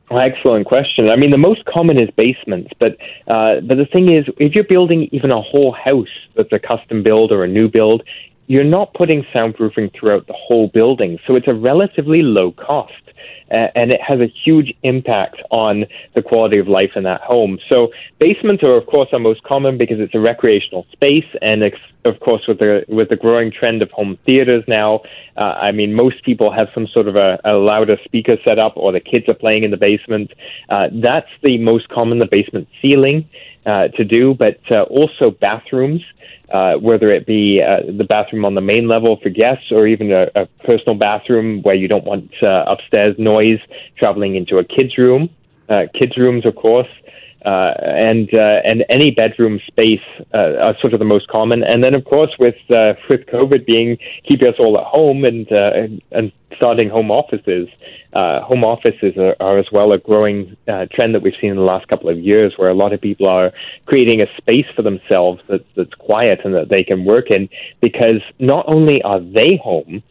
Excellent 0.09 0.65
question. 0.65 1.09
I 1.09 1.17
mean, 1.17 1.31
the 1.31 1.37
most 1.37 1.65
common 1.65 1.99
is 1.99 2.09
basements, 2.15 2.71
but 2.79 2.97
uh, 3.27 3.61
but 3.61 3.77
the 3.77 3.87
thing 3.91 4.11
is, 4.11 4.25
if 4.37 4.53
you're 4.53 4.63
building 4.63 5.09
even 5.11 5.31
a 5.31 5.41
whole 5.41 5.73
house 5.73 6.07
that's 6.35 6.51
a 6.51 6.59
custom 6.59 7.03
build 7.03 7.31
or 7.31 7.43
a 7.43 7.47
new 7.47 7.69
build, 7.69 8.03
you're 8.47 8.63
not 8.63 8.93
putting 8.93 9.23
soundproofing 9.33 9.93
throughout 9.93 10.27
the 10.27 10.35
whole 10.37 10.69
building, 10.69 11.19
so 11.27 11.35
it's 11.35 11.47
a 11.47 11.53
relatively 11.53 12.21
low 12.21 12.51
cost. 12.51 12.93
And 13.49 13.91
it 13.91 14.01
has 14.01 14.19
a 14.19 14.27
huge 14.43 14.73
impact 14.83 15.41
on 15.51 15.85
the 16.15 16.21
quality 16.21 16.59
of 16.59 16.67
life 16.67 16.91
in 16.95 17.03
that 17.03 17.21
home. 17.21 17.59
So 17.69 17.89
basements 18.19 18.63
are, 18.63 18.75
of 18.75 18.85
course, 18.85 19.09
our 19.13 19.19
most 19.19 19.43
common 19.43 19.77
because 19.77 19.99
it's 19.99 20.15
a 20.15 20.19
recreational 20.19 20.85
space, 20.91 21.25
and 21.41 21.63
of 22.05 22.19
course, 22.19 22.41
with 22.47 22.59
the 22.59 22.85
with 22.87 23.09
the 23.09 23.15
growing 23.15 23.51
trend 23.51 23.81
of 23.81 23.91
home 23.91 24.17
theaters 24.25 24.63
now, 24.67 25.01
uh, 25.35 25.43
I 25.43 25.71
mean, 25.71 25.93
most 25.93 26.23
people 26.23 26.51
have 26.51 26.67
some 26.73 26.87
sort 26.87 27.07
of 27.07 27.15
a, 27.15 27.39
a 27.45 27.55
louder 27.55 27.97
speaker 28.05 28.37
set 28.47 28.59
up, 28.59 28.73
or 28.75 28.91
the 28.91 28.99
kids 28.99 29.25
are 29.27 29.33
playing 29.33 29.63
in 29.63 29.71
the 29.71 29.77
basement. 29.77 30.31
Uh, 30.69 30.87
that's 30.93 31.29
the 31.43 31.57
most 31.57 31.89
common, 31.89 32.19
the 32.19 32.27
basement 32.27 32.67
ceiling 32.81 33.29
uh, 33.65 33.89
to 33.89 34.03
do, 34.03 34.33
but 34.33 34.59
uh, 34.71 34.83
also 34.83 35.31
bathrooms 35.31 36.01
uh, 36.51 36.75
whether 36.75 37.09
it 37.09 37.25
be 37.25 37.61
uh, 37.61 37.91
the 37.97 38.05
bathroom 38.05 38.45
on 38.45 38.55
the 38.55 38.61
main 38.61 38.87
level 38.87 39.19
for 39.21 39.29
guests 39.29 39.65
or 39.71 39.85
even 39.85 40.11
a, 40.11 40.27
a 40.35 40.45
personal 40.65 40.95
bathroom 40.95 41.61
where 41.61 41.75
you 41.75 41.87
don't 41.87 42.05
want 42.05 42.31
uh, 42.41 42.63
upstairs 42.67 43.15
noise 43.17 43.36
traveling 43.97 44.35
into 44.35 44.55
a 44.57 44.63
kid's 44.63 44.97
room. 44.97 45.29
Uh, 45.69 45.81
kids' 45.93 46.17
rooms, 46.17 46.45
of 46.45 46.55
course, 46.55 46.87
uh, 47.45 47.73
and 47.81 48.33
uh, 48.33 48.61
and 48.63 48.85
any 48.89 49.11
bedroom 49.11 49.59
space 49.67 49.99
uh, 50.33 50.65
are 50.65 50.75
sort 50.79 50.93
of 50.93 50.99
the 50.99 51.05
most 51.05 51.27
common. 51.27 51.63
And 51.63 51.83
then, 51.83 51.93
of 51.93 52.05
course, 52.05 52.31
with 52.39 52.55
uh, 52.69 52.93
with 53.09 53.25
COVID 53.25 53.65
being 53.65 53.97
keeping 54.27 54.47
us 54.47 54.55
all 54.59 54.77
at 54.77 54.85
home 54.85 55.25
and 55.25 55.45
uh, 55.51 55.71
and, 55.73 56.01
and 56.11 56.31
starting 56.55 56.89
home 56.89 57.11
offices, 57.11 57.67
uh, 58.13 58.41
home 58.41 58.63
offices 58.63 59.17
are, 59.17 59.35
are, 59.39 59.59
as 59.59 59.65
well 59.71 59.91
a 59.91 59.97
growing 59.97 60.55
trend 60.65 61.13
that 61.13 61.21
we've 61.21 61.35
seen 61.39 61.51
in 61.51 61.57
the 61.57 61.61
last 61.61 61.87
couple 61.89 62.09
of 62.09 62.17
years, 62.17 62.53
where 62.55 62.69
a 62.69 62.73
lot 62.73 62.93
of 62.93 63.01
people 63.01 63.27
are 63.27 63.51
creating 63.85 64.21
a 64.21 64.27
space 64.37 64.65
for 64.75 64.81
themselves 64.81 65.41
that, 65.49 65.65
that's 65.75 65.93
quiet 65.95 66.39
and 66.45 66.55
that 66.55 66.69
they 66.69 66.83
can 66.83 67.05
work 67.05 67.29
in, 67.29 67.49
because 67.81 68.21
not 68.39 68.65
only 68.67 69.01
are 69.03 69.19
they 69.19 69.59
home 69.61 70.01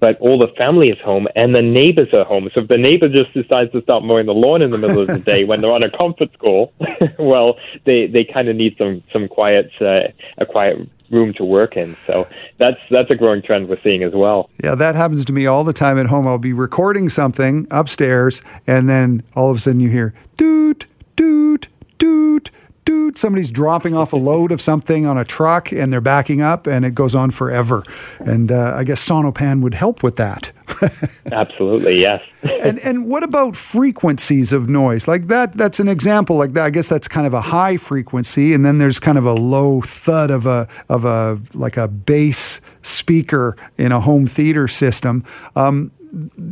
but 0.00 0.18
all 0.20 0.38
the 0.38 0.48
family 0.56 0.88
is 0.88 0.98
home 1.00 1.26
and 1.34 1.54
the 1.54 1.62
neighbors 1.62 2.08
are 2.12 2.24
home. 2.24 2.48
So 2.54 2.62
if 2.62 2.68
the 2.68 2.78
neighbor 2.78 3.08
just 3.08 3.32
decides 3.34 3.72
to 3.72 3.82
start 3.82 4.04
mowing 4.04 4.26
the 4.26 4.34
lawn 4.34 4.62
in 4.62 4.70
the 4.70 4.78
middle 4.78 5.00
of 5.00 5.08
the 5.08 5.18
day 5.18 5.44
when 5.44 5.60
they're 5.60 5.72
on 5.72 5.82
a 5.82 5.90
conference 5.90 6.32
call, 6.38 6.72
well, 7.18 7.56
they 7.84 8.06
they 8.06 8.24
kind 8.24 8.48
of 8.48 8.56
need 8.56 8.76
some 8.78 9.02
some 9.12 9.28
quiet 9.28 9.70
uh, 9.80 10.08
a 10.38 10.46
quiet 10.46 10.88
room 11.10 11.32
to 11.34 11.44
work 11.44 11.76
in. 11.76 11.96
So 12.06 12.28
that's 12.58 12.78
that's 12.90 13.10
a 13.10 13.14
growing 13.14 13.42
trend 13.42 13.68
we're 13.68 13.80
seeing 13.82 14.02
as 14.02 14.12
well. 14.14 14.50
Yeah, 14.62 14.74
that 14.74 14.94
happens 14.94 15.24
to 15.26 15.32
me 15.32 15.46
all 15.46 15.64
the 15.64 15.72
time 15.72 15.98
at 15.98 16.06
home. 16.06 16.26
I'll 16.26 16.38
be 16.38 16.52
recording 16.52 17.08
something 17.08 17.66
upstairs, 17.70 18.42
and 18.66 18.88
then 18.88 19.22
all 19.34 19.50
of 19.50 19.56
a 19.56 19.60
sudden 19.60 19.80
you 19.80 19.90
hear 19.90 20.14
doot 20.36 20.86
doot 21.16 21.68
doot 21.98 22.50
doot, 22.88 23.18
somebody's 23.18 23.50
dropping 23.50 23.94
off 23.94 24.14
a 24.14 24.16
load 24.16 24.50
of 24.50 24.62
something 24.62 25.04
on 25.04 25.18
a 25.18 25.24
truck 25.24 25.70
and 25.70 25.92
they're 25.92 26.00
backing 26.00 26.40
up 26.40 26.66
and 26.66 26.86
it 26.86 26.94
goes 26.94 27.14
on 27.14 27.30
forever. 27.30 27.82
And 28.18 28.50
uh, 28.50 28.72
I 28.74 28.84
guess 28.84 29.06
Sonopan 29.06 29.60
would 29.60 29.74
help 29.74 30.02
with 30.02 30.16
that. 30.16 30.52
Absolutely, 31.32 32.00
yes. 32.00 32.22
and 32.42 32.78
and 32.78 33.06
what 33.06 33.22
about 33.22 33.56
frequencies 33.56 34.54
of 34.54 34.70
noise? 34.70 35.06
Like 35.06 35.26
that 35.26 35.52
that's 35.52 35.80
an 35.80 35.88
example 35.88 36.36
like 36.36 36.54
that. 36.54 36.64
I 36.64 36.70
guess 36.70 36.88
that's 36.88 37.08
kind 37.08 37.26
of 37.26 37.34
a 37.34 37.42
high 37.42 37.76
frequency 37.76 38.54
and 38.54 38.64
then 38.64 38.78
there's 38.78 38.98
kind 38.98 39.18
of 39.18 39.26
a 39.26 39.34
low 39.34 39.82
thud 39.82 40.30
of 40.30 40.46
a 40.46 40.66
of 40.88 41.04
a 41.04 41.38
like 41.52 41.76
a 41.76 41.88
bass 41.88 42.62
speaker 42.80 43.54
in 43.76 43.92
a 43.92 44.00
home 44.00 44.26
theater 44.26 44.66
system. 44.66 45.24
Um, 45.56 45.90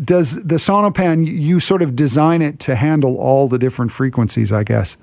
does 0.04 0.44
the 0.44 0.56
Sonopan 0.56 1.26
you 1.26 1.60
sort 1.60 1.80
of 1.80 1.96
design 1.96 2.42
it 2.42 2.60
to 2.60 2.74
handle 2.74 3.16
all 3.16 3.48
the 3.48 3.58
different 3.58 3.90
frequencies, 3.90 4.52
I 4.52 4.64
guess? 4.64 4.98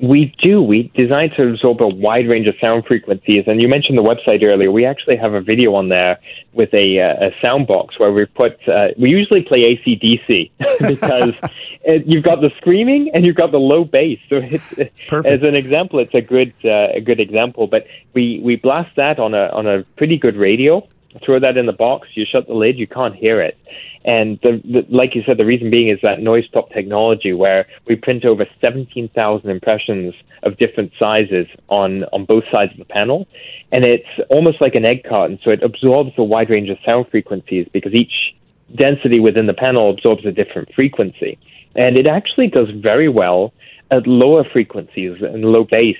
We 0.00 0.34
do. 0.42 0.60
We 0.60 0.90
designed 0.96 1.32
to 1.36 1.48
absorb 1.48 1.80
a 1.80 1.86
wide 1.86 2.28
range 2.28 2.48
of 2.48 2.56
sound 2.58 2.84
frequencies. 2.86 3.44
And 3.46 3.62
you 3.62 3.68
mentioned 3.68 3.96
the 3.96 4.02
website 4.02 4.44
earlier. 4.46 4.70
We 4.70 4.84
actually 4.84 5.16
have 5.16 5.34
a 5.34 5.40
video 5.40 5.74
on 5.74 5.88
there 5.88 6.18
with 6.52 6.74
a, 6.74 7.00
uh, 7.00 7.28
a 7.28 7.30
sound 7.44 7.68
box 7.68 7.98
where 7.98 8.12
we 8.12 8.24
put, 8.26 8.58
uh, 8.68 8.88
we 8.98 9.10
usually 9.10 9.42
play 9.42 9.76
ACDC 9.76 10.50
because 10.88 11.34
it, 11.84 12.04
you've 12.06 12.24
got 12.24 12.40
the 12.40 12.50
screaming 12.56 13.10
and 13.14 13.24
you've 13.24 13.36
got 13.36 13.52
the 13.52 13.58
low 13.58 13.84
bass. 13.84 14.18
So 14.28 14.40
it's, 14.42 14.72
as 15.12 15.42
an 15.42 15.54
example, 15.54 16.00
it's 16.00 16.14
a 16.14 16.20
good, 16.20 16.52
uh, 16.64 16.88
a 16.94 17.00
good 17.00 17.20
example. 17.20 17.68
But 17.68 17.86
we, 18.14 18.40
we 18.42 18.56
blast 18.56 18.96
that 18.96 19.20
on 19.20 19.32
a, 19.32 19.46
on 19.52 19.66
a 19.66 19.84
pretty 19.96 20.18
good 20.18 20.36
radio 20.36 20.86
throw 21.24 21.38
that 21.40 21.56
in 21.56 21.66
the 21.66 21.72
box, 21.72 22.08
you 22.14 22.24
shut 22.30 22.46
the 22.46 22.54
lid, 22.54 22.78
you 22.78 22.86
can't 22.86 23.14
hear 23.14 23.40
it. 23.40 23.58
And 24.04 24.38
the, 24.42 24.60
the, 24.64 24.86
like 24.94 25.14
you 25.14 25.22
said, 25.26 25.38
the 25.38 25.46
reason 25.46 25.70
being 25.70 25.88
is 25.88 25.98
that 26.02 26.20
noise 26.20 26.44
stop 26.48 26.70
technology, 26.70 27.32
where 27.32 27.66
we 27.86 27.96
print 27.96 28.24
over 28.24 28.46
17,000 28.62 29.48
impressions 29.48 30.14
of 30.42 30.58
different 30.58 30.92
sizes 31.02 31.46
on, 31.68 32.04
on 32.12 32.26
both 32.26 32.44
sides 32.52 32.72
of 32.72 32.78
the 32.78 32.84
panel. 32.84 33.26
And 33.72 33.84
it's 33.84 34.08
almost 34.28 34.60
like 34.60 34.74
an 34.74 34.84
egg 34.84 35.04
carton, 35.08 35.38
so 35.42 35.50
it 35.50 35.62
absorbs 35.62 36.12
a 36.18 36.24
wide 36.24 36.50
range 36.50 36.68
of 36.68 36.76
sound 36.86 37.06
frequencies 37.10 37.66
because 37.72 37.94
each 37.94 38.34
density 38.74 39.20
within 39.20 39.46
the 39.46 39.54
panel 39.54 39.90
absorbs 39.90 40.26
a 40.26 40.32
different 40.32 40.68
frequency. 40.74 41.38
And 41.74 41.96
it 41.98 42.06
actually 42.06 42.48
does 42.48 42.68
very 42.70 43.08
well 43.08 43.52
at 43.90 44.06
lower 44.06 44.44
frequencies 44.52 45.16
and 45.20 45.44
low 45.44 45.64
bass, 45.64 45.96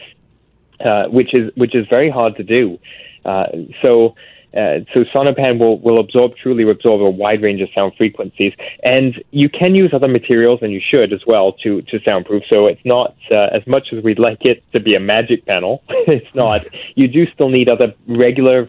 uh, 0.85 1.07
which 1.09 1.35
is 1.35 1.51
which 1.57 1.75
is 1.75 1.87
very 1.89 2.11
hard 2.11 2.37
to 2.37 2.43
do. 2.43 2.79
Uh, 3.25 3.47
so 3.83 4.15
uh, 4.57 4.81
so 4.93 5.05
Sonopan 5.15 5.59
will, 5.59 5.81
will 5.81 6.01
absorb, 6.01 6.37
truly 6.37 6.69
absorb 6.69 7.01
a 7.01 7.11
wide 7.11 7.43
range 7.43 7.61
of 7.61 7.69
sound 7.77 7.93
frequencies. 7.97 8.53
And 8.83 9.23
you 9.31 9.49
can 9.49 9.75
use 9.75 9.91
other 9.93 10.09
materials, 10.09 10.61
and 10.63 10.73
you 10.73 10.81
should 10.81 11.13
as 11.13 11.21
well, 11.27 11.53
to, 11.65 11.83
to 11.83 11.99
soundproof. 12.07 12.45
So 12.49 12.67
it's 12.67 12.85
not, 12.85 13.17
uh, 13.31 13.49
as 13.53 13.67
much 13.67 13.89
as 13.93 14.03
we'd 14.05 14.19
like 14.19 14.45
it 14.45 14.63
to 14.73 14.81
be 14.81 14.95
a 14.95 15.01
magic 15.01 15.45
panel, 15.47 15.83
it's 15.89 16.35
not. 16.35 16.67
You 16.95 17.09
do 17.09 17.27
still 17.35 17.49
need 17.49 17.69
other 17.69 17.95
regular, 18.07 18.69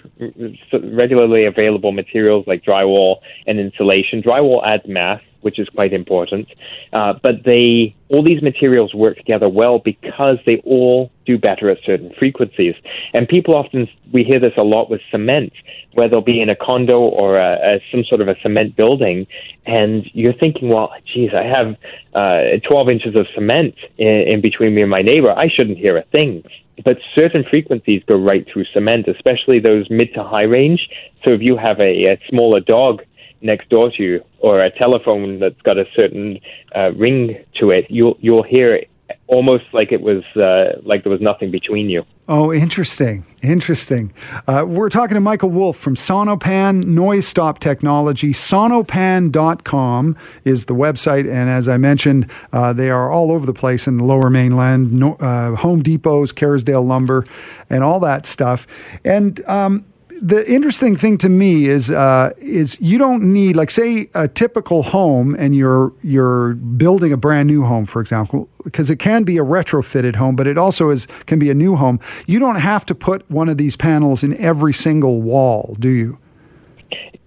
regularly 0.74 1.46
available 1.46 1.92
materials 1.92 2.46
like 2.48 2.64
drywall 2.64 3.18
and 3.46 3.60
insulation. 3.60 4.24
Drywall 4.24 4.66
adds 4.66 4.84
mass, 4.88 5.22
which 5.46 5.60
is 5.60 5.70
quite 5.70 5.94
important. 5.94 6.48
Uh, 6.92 7.14
but 7.22 7.44
they 7.46 7.94
all 8.10 8.24
these 8.24 8.42
materials 8.42 8.96
work 8.96 9.16
together 9.16 9.48
well 9.48 9.78
because 9.78 10.38
they 10.48 10.58
all 10.66 11.12
do 11.28 11.38
better 11.38 11.70
at 11.70 11.78
certain 11.86 12.12
frequencies. 12.18 12.74
And 13.14 13.28
people 13.28 13.54
often 13.54 13.88
we 14.12 14.24
hear 14.24 14.40
this 14.40 14.54
a 14.58 14.64
lot 14.64 14.90
with 14.90 15.02
cement, 15.12 15.54
where 15.94 16.10
they'll 16.10 16.22
be 16.22 16.42
in 16.42 16.50
a 16.50 16.56
condo 16.56 17.00
or 17.00 17.38
a, 17.38 17.76
a, 17.76 17.80
some 17.92 18.04
sort 18.06 18.22
of 18.22 18.28
a 18.28 18.36
cement 18.42 18.76
building, 18.76 19.28
and 19.68 20.04
you're 20.14 20.34
thinking, 20.34 20.70
well, 20.70 20.92
geez, 21.14 21.30
I 21.32 21.44
have 21.44 21.76
uh, 22.16 22.60
12 22.68 22.90
inches 22.90 23.16
of 23.16 23.28
cement 23.36 23.76
in, 24.00 24.16
in 24.34 24.42
between 24.42 24.74
me 24.74 24.82
and 24.82 24.90
my 24.90 25.02
neighbor. 25.02 25.32
I 25.32 25.48
shouldn't 25.48 25.78
hear 25.78 25.96
a 25.96 26.04
thing 26.04 26.44
but 26.84 26.98
certain 27.18 27.46
frequencies 27.50 28.04
go 28.06 28.16
right 28.18 28.46
through 28.52 28.66
cement, 28.74 29.08
especially 29.08 29.60
those 29.60 29.90
mid 29.90 30.14
to 30.14 30.24
high 30.24 30.44
range. 30.44 30.90
So 31.24 31.32
if 31.32 31.42
you 31.42 31.56
have 31.56 31.80
a, 31.80 32.12
a 32.12 32.20
smaller 32.28 32.60
dog 32.60 33.02
next 33.46 33.70
door 33.70 33.92
to 33.92 34.04
you 34.04 34.24
or 34.40 34.62
a 34.62 34.72
telephone 34.72 35.40
that's 35.40 35.62
got 35.62 35.78
a 35.78 35.86
certain 35.96 36.40
uh, 36.76 36.92
ring 36.94 37.38
to 37.60 37.72
it, 37.72 37.86
you'll 37.90 38.18
you'll 38.20 38.44
hear 38.44 38.76
it 38.76 38.90
almost 39.28 39.66
like 39.74 39.92
it 39.92 40.02
was 40.02 40.24
uh, 40.36 40.80
like 40.84 41.04
there 41.04 41.12
was 41.12 41.22
nothing 41.22 41.52
between 41.52 41.90
you. 41.90 42.04
Oh, 42.28 42.52
interesting. 42.52 43.24
Interesting. 43.44 44.12
Uh, 44.48 44.66
we're 44.68 44.90
talking 44.90 45.14
to 45.14 45.22
Michael 45.22 45.52
Wolf 45.52 45.78
from 45.78 45.96
Sonopan 45.96 46.84
Noise 46.86 47.28
Stop 47.28 47.60
Technology. 47.60 48.34
Sonopan.com 48.34 50.18
is 50.44 50.66
the 50.66 50.74
website. 50.74 51.32
And 51.32 51.50
as 51.50 51.68
I 51.68 51.78
mentioned, 51.78 52.32
uh, 52.52 52.74
they 52.74 52.90
are 52.90 53.12
all 53.12 53.32
over 53.32 53.46
the 53.46 53.54
place 53.54 53.88
in 53.88 53.98
the 53.98 54.04
lower 54.04 54.32
mainland, 54.32 54.92
no, 54.92 55.14
uh, 55.16 55.56
Home 55.58 55.84
Depots, 55.84 56.34
Kerrisdale 56.34 56.84
Lumber, 56.84 57.26
and 57.70 57.84
all 57.84 58.00
that 58.00 58.26
stuff. 58.26 58.66
And 59.04 59.46
um, 59.48 59.86
the 60.22 60.50
interesting 60.52 60.96
thing 60.96 61.18
to 61.20 61.30
me 61.30 61.66
is 61.66 61.92
uh, 61.92 62.32
is 62.38 62.80
you 62.80 62.98
don't 62.98 63.22
need 63.34 63.56
like 63.56 63.72
say 63.72 64.10
a 64.16 64.28
typical 64.28 64.84
home 64.84 65.36
and 65.38 65.56
you're 65.56 65.94
you're 66.02 66.54
building 66.54 67.12
a 67.12 67.18
brand 67.18 67.48
new 67.48 67.64
home 67.64 67.86
for 67.86 68.02
example 68.02 68.50
because 68.64 68.90
it 68.90 68.98
can 68.98 69.24
be 69.24 69.38
a 69.38 69.44
retrofitted 69.44 70.16
home 70.16 70.36
but 70.36 70.48
it 70.48 70.58
also 70.58 70.90
is 70.90 71.08
can 71.26 71.40
be 71.40 71.50
a 71.50 71.54
new 71.54 71.76
home. 71.76 72.00
You 72.28 72.40
don't 72.40 72.56
have 72.56 72.86
to 72.88 72.96
put 72.96 73.30
one 73.30 73.50
of 73.50 73.58
these 73.58 73.76
panels 73.76 74.24
in 74.24 74.40
every 74.42 74.74
single 74.74 75.22
wall 75.22 75.76
do 75.80 75.90
you? 75.90 76.18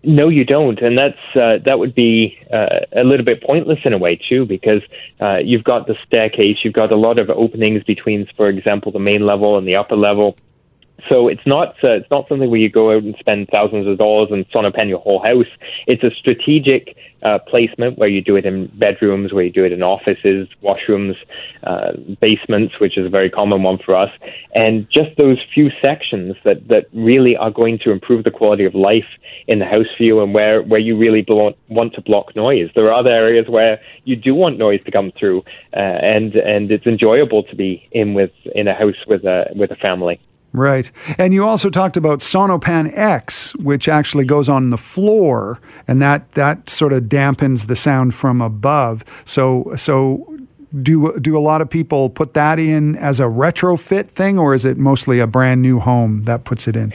No, 0.05 0.29
you 0.29 0.44
don't, 0.44 0.81
and 0.81 0.96
that's 0.96 1.18
uh, 1.35 1.59
that 1.66 1.79
would 1.79 1.94
be 1.94 2.38
uh, 2.53 2.81
a 2.92 3.03
little 3.03 3.27
bit 3.27 3.42
pointless 3.42 3.81
in 3.85 3.92
a 3.92 3.98
way 3.98 4.16
too, 4.16 4.46
because 4.46 4.81
uh, 5.20 5.38
you've 5.38 5.64
got 5.64 5.88
the 5.88 5.96
staircase, 6.07 6.59
you've 6.62 6.72
got 6.72 6.94
a 6.94 6.96
lot 6.96 7.18
of 7.18 7.29
openings 7.31 7.83
between, 7.83 8.27
for 8.37 8.48
example, 8.48 8.92
the 8.92 9.01
main 9.01 9.27
level 9.27 9.59
and 9.59 9.66
the 9.66 9.74
upper 9.74 9.96
level 9.96 10.37
so 11.09 11.29
it's 11.29 11.47
not 11.47 11.77
uh, 11.85 11.91
it's 11.91 12.11
not 12.11 12.29
something 12.29 12.51
where 12.51 12.59
you 12.59 12.71
go 12.71 12.93
out 12.93 13.03
and 13.03 13.15
spend 13.21 13.49
thousands 13.55 13.91
of 13.91 13.99
dollars 13.99 14.29
and 14.33 14.49
sonopan 14.51 14.89
your 14.89 14.99
whole 14.99 15.23
house. 15.23 15.47
It's 15.87 16.03
a 16.03 16.11
strategic 16.11 16.97
uh, 17.23 17.39
placement 17.47 17.99
where 17.99 18.09
you 18.09 18.21
do 18.21 18.37
it 18.37 18.45
in 18.45 18.67
bedrooms, 18.75 19.33
where 19.33 19.45
you 19.45 19.51
do 19.51 19.65
it 19.65 19.73
in 19.73 19.83
offices, 19.83 20.49
washrooms, 20.63 21.17
uh, 21.65 21.93
basements, 22.21 22.79
which 22.81 22.97
is 22.97 23.07
a 23.07 23.09
very 23.09 23.31
common 23.31 23.63
one 23.63 23.79
for 23.79 23.95
us, 23.95 24.11
and 24.55 24.89
just 24.91 25.17
those 25.17 25.39
few 25.55 25.71
sections 25.83 26.35
that 26.45 26.67
that 26.69 26.87
really 26.93 27.37
are 27.37 27.51
going 27.51 27.79
to 27.79 27.91
improve 27.91 28.25
the 28.25 28.31
quality 28.31 28.65
of 28.65 28.75
life 28.75 29.09
in 29.47 29.61
the 29.61 29.67
house 29.67 29.87
for 29.97 30.03
you, 30.03 30.21
and 30.21 30.35
where 30.35 30.63
where 30.63 30.81
you 30.81 30.97
really 30.97 31.25
want 31.69 31.95
to 31.95 32.01
block 32.01 32.35
noise. 32.35 32.71
There 32.75 32.87
are 32.87 32.99
other 32.99 33.13
areas 33.13 33.47
where 33.49 33.81
you 34.05 34.17
do 34.17 34.35
want 34.35 34.59
noise 34.59 34.83
to 34.85 34.91
come 34.91 35.13
through, 35.19 35.45
uh, 35.75 35.79
and 35.79 36.35
and 36.35 36.73
it's 36.73 36.87
enjoyable 36.87 37.45
to 37.45 37.55
be 37.55 37.89
in 37.93 38.15
with 38.15 38.33
in 38.55 38.67
a 38.67 38.75
house 38.75 39.07
with 39.07 39.25
a 39.25 39.47
with 39.55 39.71
a 39.71 39.77
family. 39.77 40.21
Right. 40.53 40.91
And 41.19 41.35
you 41.35 41.47
also 41.47 41.69
talked 41.69 41.97
about 41.97 42.21
Sonopan 42.21 42.91
X, 42.97 43.55
which 43.57 43.89
actually 43.89 44.25
goes 44.25 44.49
on 44.49 44.71
the 44.71 44.79
floor 44.79 45.61
and 45.87 46.01
that 46.01 46.33
that 46.33 46.71
sort 46.71 46.93
of 46.93 47.05
dampens 47.05 47.67
the 47.67 47.77
sound 47.77 48.15
from 48.15 48.41
above. 48.41 49.05
So 49.25 49.73
so 49.77 50.39
do 50.83 51.19
do 51.19 51.37
a 51.37 51.41
lot 51.41 51.61
of 51.61 51.69
people 51.69 52.09
put 52.09 52.35
that 52.35 52.59
in 52.59 52.97
as 52.97 53.21
a 53.21 53.25
retrofit 53.25 54.09
thing 54.09 54.39
or 54.39 54.55
is 54.55 54.65
it 54.65 54.79
mostly 54.79 55.21
a 55.21 55.27
brand 55.27 55.61
new 55.61 55.81
home 55.81 56.23
that 56.23 56.45
puts 56.45 56.67
it 56.67 56.77
in? 56.77 56.95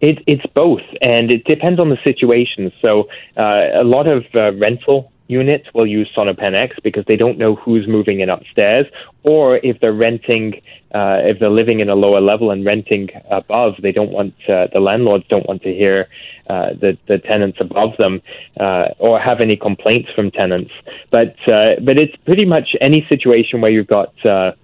It, 0.00 0.22
it's 0.28 0.46
both, 0.54 0.82
and 1.02 1.32
it 1.32 1.44
depends 1.44 1.80
on 1.80 1.88
the 1.88 1.98
situation. 2.04 2.70
So, 2.80 3.08
uh, 3.36 3.80
a 3.80 3.84
lot 3.84 4.06
of 4.06 4.24
uh, 4.32 4.52
rental 4.52 5.10
units 5.26 5.66
will 5.74 5.86
use 5.86 6.08
Sonopan 6.16 6.54
X 6.54 6.76
because 6.84 7.04
they 7.06 7.16
don't 7.16 7.36
know 7.36 7.56
who's 7.56 7.86
moving 7.88 8.20
in 8.20 8.30
upstairs, 8.30 8.86
or 9.24 9.56
if 9.56 9.80
they're 9.80 9.92
renting, 9.92 10.60
uh, 10.94 11.18
if 11.22 11.38
they're 11.38 11.50
living 11.50 11.80
in 11.80 11.88
a 11.88 11.94
lower 11.94 12.20
level 12.20 12.50
and 12.50 12.64
renting 12.64 13.08
above, 13.30 13.74
they 13.82 13.92
don't 13.92 14.10
want 14.10 14.34
uh, 14.48 14.66
the 14.72 14.80
landlords 14.80 15.24
don't 15.28 15.46
want 15.46 15.62
to 15.62 15.72
hear 15.72 16.08
uh, 16.48 16.70
the 16.80 16.96
the 17.08 17.18
tenants 17.18 17.58
above 17.60 17.90
them 17.98 18.22
uh, 18.58 18.86
or 18.98 19.20
have 19.20 19.40
any 19.40 19.56
complaints 19.56 20.08
from 20.14 20.30
tenants. 20.30 20.70
But 21.10 21.36
uh, 21.46 21.76
but 21.84 21.98
it's 21.98 22.16
pretty 22.24 22.46
much 22.46 22.74
any 22.80 23.04
situation 23.08 23.60
where 23.60 23.72
you've 23.72 23.86
got 23.86 24.14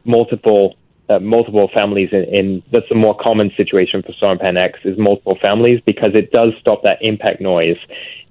multiple 0.05 0.77
multiple 1.21 1.71
families 1.75 2.09
in, 2.13 2.25
in, 2.35 2.63
that's 2.73 2.91
a 2.91 2.95
more 2.95 3.15
common 3.15 3.53
situation 3.59 4.03
for 4.03 4.13
Sonopan 4.13 4.59
X 4.59 4.79
is 4.85 4.97
multiple 4.97 5.37
families 5.43 5.83
because 5.85 6.13
it 6.15 6.33
does 6.33 6.49
stop 6.61 6.83
that 6.85 6.97
impact 7.03 7.43
noise 7.43 7.77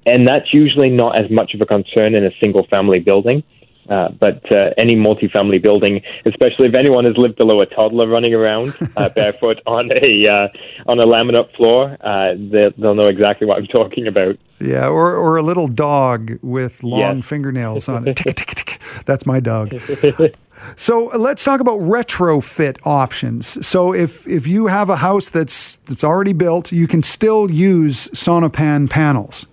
and 0.06 0.28
that's 0.28 0.54
usually 0.54 0.90
not 0.90 1.20
as 1.20 1.30
much 1.32 1.54
of 1.54 1.62
a 1.62 1.66
concern 1.66 2.16
in 2.16 2.26
a 2.26 2.32
single 2.40 2.66
family 2.68 3.00
building. 3.00 3.44
Uh, 3.90 4.10
but 4.10 4.42
uh, 4.52 4.70
any 4.78 4.96
multi-family 4.96 5.60
building, 5.60 6.02
especially 6.26 6.68
if 6.68 6.76
anyone 6.76 7.06
has 7.06 7.18
lived 7.18 7.36
below 7.36 7.60
a 7.62 7.66
toddler 7.66 8.08
running 8.08 8.34
around 8.34 8.74
uh, 8.96 9.10
barefoot 9.16 9.60
on 9.66 9.92
a 10.02 10.28
uh, 10.28 10.48
on 10.88 11.00
a 11.00 11.06
laminate 11.06 11.54
floor, 11.56 11.98
uh, 12.02 12.34
they, 12.36 12.72
will 12.78 12.96
know 12.96 13.08
exactly 13.08 13.46
what 13.46 13.58
I'm 13.58 13.68
talking 13.68 14.08
about. 14.08 14.38
Yeah, 14.60 14.88
or 14.88 15.16
or 15.16 15.38
a 15.38 15.44
little 15.44 15.68
dog 15.68 16.40
with 16.42 16.84
long 16.84 17.18
yes. 17.18 17.26
fingernails 17.26 17.90
on 17.90 18.08
it. 18.16 18.80
That's 19.06 19.26
my 19.26 19.40
dog. 19.40 19.74
So 20.76 21.08
let's 21.18 21.44
talk 21.44 21.60
about 21.60 21.80
retrofit 21.80 22.78
options. 22.86 23.66
So 23.66 23.94
if 23.94 24.26
if 24.28 24.48
you 24.48 24.68
have 24.68 24.90
a 24.90 24.96
house 24.98 25.30
that's 25.30 25.76
that's 25.88 26.04
already 26.04 26.34
built, 26.34 26.72
you 26.72 26.88
can 26.88 27.04
still 27.04 27.52
use 27.52 28.08
Sonopan 28.10 28.90
panels. 28.90 29.48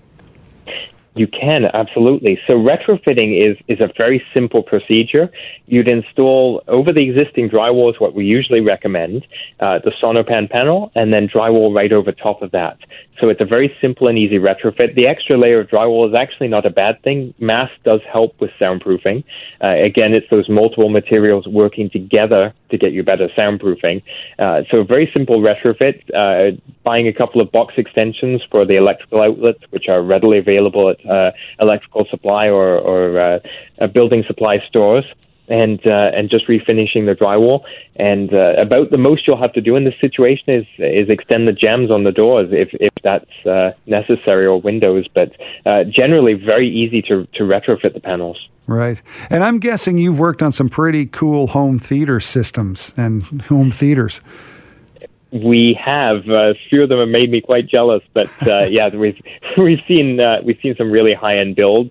You 1.14 1.26
can 1.26 1.64
absolutely. 1.64 2.38
So 2.46 2.54
retrofitting 2.54 3.40
is 3.40 3.56
is 3.66 3.80
a 3.80 3.90
very 4.00 4.22
simple 4.32 4.62
procedure. 4.62 5.30
You'd 5.66 5.88
install 5.88 6.62
over 6.68 6.92
the 6.92 7.02
existing 7.02 7.50
drywall 7.50 7.90
is 7.90 7.98
what 7.98 8.14
we 8.14 8.24
usually 8.24 8.60
recommend, 8.60 9.26
uh, 9.58 9.80
the 9.84 9.90
Sonopan 10.02 10.48
panel, 10.48 10.92
and 10.94 11.12
then 11.12 11.28
drywall 11.28 11.74
right 11.74 11.92
over 11.92 12.12
top 12.12 12.42
of 12.42 12.52
that. 12.52 12.78
So 13.20 13.28
it's 13.28 13.40
a 13.40 13.44
very 13.44 13.76
simple 13.80 14.08
and 14.08 14.18
easy 14.18 14.38
retrofit. 14.38 14.94
The 14.94 15.06
extra 15.06 15.36
layer 15.36 15.60
of 15.60 15.68
drywall 15.68 16.08
is 16.08 16.14
actually 16.18 16.48
not 16.48 16.64
a 16.64 16.70
bad 16.70 17.02
thing. 17.02 17.34
Mass 17.38 17.70
does 17.84 18.00
help 18.10 18.40
with 18.40 18.50
soundproofing. 18.60 19.24
Uh, 19.62 19.76
again, 19.84 20.14
it's 20.14 20.28
those 20.30 20.48
multiple 20.48 20.88
materials 20.88 21.46
working 21.46 21.90
together 21.90 22.54
to 22.70 22.78
get 22.78 22.92
you 22.92 23.02
better 23.02 23.28
soundproofing. 23.36 24.02
Uh, 24.38 24.62
so 24.70 24.78
a 24.78 24.84
very 24.84 25.10
simple 25.12 25.40
retrofit. 25.40 26.02
Uh, 26.14 26.56
buying 26.82 27.08
a 27.08 27.12
couple 27.12 27.40
of 27.42 27.52
box 27.52 27.74
extensions 27.76 28.42
for 28.50 28.64
the 28.64 28.76
electrical 28.76 29.20
outlets, 29.22 29.60
which 29.70 29.88
are 29.88 30.02
readily 30.02 30.38
available 30.38 30.88
at 30.88 31.04
uh, 31.06 31.30
electrical 31.60 32.06
supply 32.10 32.48
or, 32.48 32.78
or 32.78 33.20
uh, 33.80 33.86
building 33.88 34.24
supply 34.26 34.58
stores 34.68 35.04
and 35.50 35.84
uh, 35.84 36.10
and 36.14 36.30
just 36.30 36.46
refinishing 36.46 37.04
the 37.06 37.16
drywall. 37.20 37.64
And 37.96 38.32
uh, 38.32 38.54
about 38.58 38.90
the 38.90 38.98
most 38.98 39.26
you'll 39.26 39.40
have 39.40 39.52
to 39.54 39.60
do 39.60 39.76
in 39.76 39.84
this 39.84 39.94
situation 40.00 40.44
is 40.48 40.66
is 40.78 41.10
extend 41.10 41.46
the 41.46 41.52
jambs 41.52 41.90
on 41.90 42.04
the 42.04 42.12
doors 42.12 42.48
if 42.52 42.68
if 42.74 42.94
that's 43.02 43.46
uh, 43.46 43.72
necessary 43.86 44.46
or 44.46 44.60
windows. 44.60 45.06
But 45.12 45.32
uh, 45.66 45.84
generally, 45.84 46.34
very 46.34 46.68
easy 46.68 47.02
to 47.02 47.26
to 47.34 47.42
retrofit 47.42 47.92
the 47.92 48.00
panels. 48.00 48.48
Right, 48.66 49.02
and 49.28 49.42
I'm 49.42 49.58
guessing 49.58 49.98
you've 49.98 50.20
worked 50.20 50.42
on 50.42 50.52
some 50.52 50.68
pretty 50.68 51.06
cool 51.06 51.48
home 51.48 51.80
theater 51.80 52.20
systems 52.20 52.94
and 52.96 53.42
home 53.42 53.72
theaters. 53.72 54.22
We 55.32 55.78
have 55.84 56.28
uh, 56.28 56.50
a 56.50 56.54
few 56.68 56.84
of 56.84 56.88
them 56.88 57.00
have 57.00 57.08
made 57.08 57.30
me 57.30 57.40
quite 57.40 57.66
jealous, 57.66 58.02
but 58.14 58.30
uh, 58.46 58.64
yeah, 58.70 58.94
we've 58.94 59.20
we've 59.58 59.80
seen 59.88 60.20
we've 60.44 60.58
seen 60.62 60.76
some 60.76 60.92
really 60.92 61.14
high 61.14 61.38
end 61.38 61.56
builds 61.56 61.90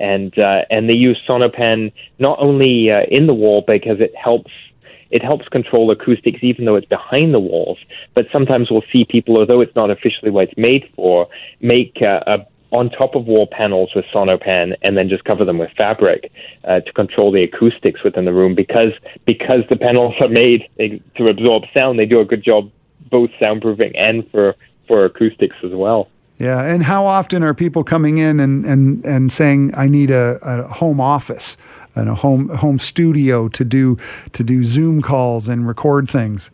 and 0.00 0.36
uh, 0.38 0.62
and 0.70 0.88
they 0.88 0.96
use 0.96 1.20
Sonopan 1.28 1.92
not 2.18 2.38
only 2.40 2.90
uh, 2.90 3.02
in 3.10 3.26
the 3.26 3.34
wall 3.34 3.64
because 3.66 4.00
it 4.00 4.14
helps 4.16 4.50
it 5.10 5.22
helps 5.22 5.48
control 5.48 5.90
acoustics 5.90 6.40
even 6.42 6.64
though 6.64 6.76
it's 6.76 6.86
behind 6.88 7.34
the 7.34 7.40
walls. 7.40 7.78
But 8.14 8.26
sometimes 8.32 8.70
we'll 8.70 8.84
see 8.94 9.04
people, 9.04 9.38
although 9.38 9.60
it's 9.60 9.74
not 9.74 9.90
officially 9.90 10.30
what 10.30 10.44
it's 10.44 10.58
made 10.58 10.90
for, 10.94 11.28
make 11.60 11.96
uh, 12.02 12.20
a 12.26 12.46
on 12.70 12.90
top 12.90 13.14
of 13.14 13.24
wall 13.24 13.48
panels 13.50 13.90
with 13.94 14.04
Sonopan 14.14 14.74
and 14.82 14.96
then 14.96 15.08
just 15.08 15.24
cover 15.24 15.44
them 15.44 15.58
with 15.58 15.70
fabric 15.78 16.30
uh, 16.64 16.80
to 16.80 16.92
control 16.92 17.32
the 17.32 17.42
acoustics 17.44 18.02
within 18.04 18.24
the 18.26 18.32
room 18.32 18.54
because 18.54 18.92
because 19.24 19.62
the 19.70 19.76
panels 19.76 20.14
are 20.20 20.28
made 20.28 20.68
to 20.78 21.24
absorb 21.24 21.62
sound. 21.76 21.98
They 21.98 22.06
do 22.06 22.20
a 22.20 22.24
good 22.24 22.44
job 22.44 22.70
both 23.10 23.30
soundproofing 23.40 23.92
and 23.98 24.30
for 24.30 24.54
for 24.86 25.04
acoustics 25.04 25.56
as 25.64 25.72
well. 25.72 26.08
Yeah, 26.38 26.62
and 26.62 26.84
how 26.84 27.04
often 27.04 27.42
are 27.42 27.52
people 27.52 27.82
coming 27.82 28.18
in 28.18 28.38
and, 28.38 28.64
and, 28.64 29.04
and 29.04 29.32
saying, 29.32 29.74
"I 29.76 29.88
need 29.88 30.10
a, 30.10 30.38
a 30.42 30.62
home 30.62 31.00
office 31.00 31.56
and 31.96 32.08
a 32.08 32.14
home 32.14 32.48
home 32.50 32.78
studio 32.78 33.48
to 33.48 33.64
do 33.64 33.98
to 34.32 34.44
do 34.44 34.62
Zoom 34.62 35.02
calls 35.02 35.48
and 35.48 35.66
record 35.66 36.08
things"? 36.08 36.50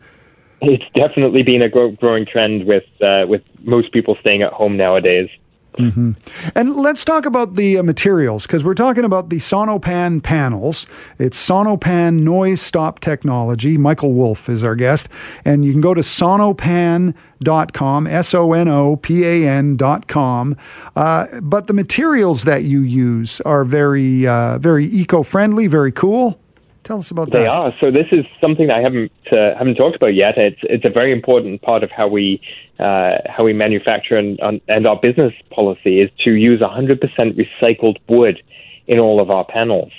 It's 0.61 0.83
definitely 0.95 1.43
been 1.43 1.61
a 1.61 1.69
growing 1.69 2.25
trend 2.25 2.65
with 2.65 2.85
uh, 3.01 3.25
with 3.27 3.43
most 3.61 3.91
people 3.91 4.17
staying 4.21 4.41
at 4.41 4.53
home 4.53 4.75
nowadays. 4.75 5.29
Mm-hmm. 5.77 6.11
And 6.55 6.75
let's 6.77 7.03
talk 7.03 7.25
about 7.25 7.55
the 7.55 7.77
uh, 7.77 7.83
materials 7.83 8.47
because 8.47 8.63
we're 8.63 8.75
talking 8.75 9.03
about 9.03 9.29
the 9.29 9.37
Sonopan 9.37 10.23
panels. 10.23 10.87
It's 11.19 11.37
Sonopan 11.37 12.21
Noise 12.21 12.61
Stop 12.61 12.99
Technology. 12.99 13.77
Michael 13.77 14.13
Wolf 14.13 14.47
is 14.47 14.63
our 14.63 14.75
guest. 14.75 15.09
And 15.43 15.65
you 15.65 15.71
can 15.71 15.81
go 15.81 15.93
to 15.93 16.01
sonopan.com, 16.01 18.07
S 18.07 18.33
O 18.33 18.53
N 18.53 18.67
O 18.67 18.95
P 18.95 19.25
A 19.25 19.47
N.com. 19.47 20.55
Uh, 20.95 21.41
but 21.41 21.67
the 21.67 21.73
materials 21.73 22.45
that 22.45 22.63
you 22.63 22.81
use 22.81 23.41
are 23.41 23.65
very, 23.65 24.25
uh, 24.25 24.57
very 24.59 24.85
eco 24.85 25.23
friendly, 25.23 25.67
very 25.67 25.91
cool. 25.91 26.39
Tell 26.85 26.99
us 26.99 27.09
about 27.09 27.31
they 27.31 27.39
that. 27.39 27.43
They 27.43 27.47
are. 27.47 27.73
So 27.81 27.89
this 27.89 28.05
is 28.11 28.25
something 28.39 28.69
I 28.69 28.79
haven't 28.79 29.11
uh, 29.31 29.57
haven't 29.57 29.73
talked 29.73 29.95
about 29.95 30.13
yet. 30.13 30.37
It's 30.37 30.61
it's 30.63 30.85
a 30.85 30.89
very 30.91 31.11
important 31.11 31.63
part 31.63 31.83
of 31.83 31.89
how 31.89 32.07
we 32.07 32.39
uh, 32.77 33.17
how 33.25 33.43
we 33.43 33.53
manufacture 33.53 34.17
and 34.17 34.39
and 34.67 34.87
our 34.87 34.95
business 34.95 35.33
policy 35.49 35.99
is 35.99 36.11
to 36.25 36.31
use 36.31 36.61
100% 36.61 36.99
recycled 37.43 37.97
wood 38.07 38.41
in 38.85 38.99
all 38.99 39.19
of 39.19 39.31
our 39.31 39.45
panels. 39.45 39.91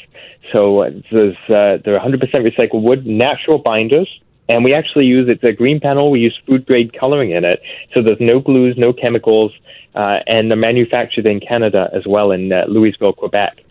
So 0.53 0.88
there's 1.11 1.37
uh, 1.49 1.83
they're 1.85 1.99
100% 1.99 2.20
recycled 2.22 2.83
wood, 2.83 3.05
natural 3.05 3.59
binders, 3.59 4.09
and 4.49 4.62
we 4.62 4.72
actually 4.72 5.07
use 5.07 5.29
it's 5.29 5.42
a 5.42 5.53
green 5.53 5.81
panel. 5.81 6.12
We 6.12 6.20
use 6.20 6.38
food 6.46 6.66
grade 6.66 6.96
coloring 6.96 7.33
in 7.33 7.44
it, 7.44 7.61
so 7.94 8.01
there's 8.01 8.20
no 8.20 8.38
glues, 8.38 8.77
no 8.79 8.92
chemicals, 8.92 9.53
uh, 9.96 10.20
and 10.29 10.53
they're 10.53 10.57
manufactured 10.57 11.27
in 11.27 11.40
Canada 11.40 11.90
as 11.92 12.07
well 12.07 12.31
in 12.31 12.53
uh, 12.53 12.66
Louiseville, 12.68 13.16
Quebec. 13.16 13.64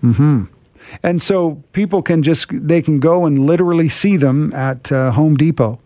Hmm. 0.00 0.44
And 1.02 1.20
so 1.22 1.62
people 1.72 2.02
can 2.02 2.22
just 2.22 2.48
they 2.50 2.82
can 2.82 3.00
go 3.00 3.26
and 3.26 3.46
literally 3.46 3.88
see 3.88 4.16
them 4.16 4.52
at 4.52 4.90
uh, 4.92 5.12
Home 5.12 5.36
Depot. 5.36 5.80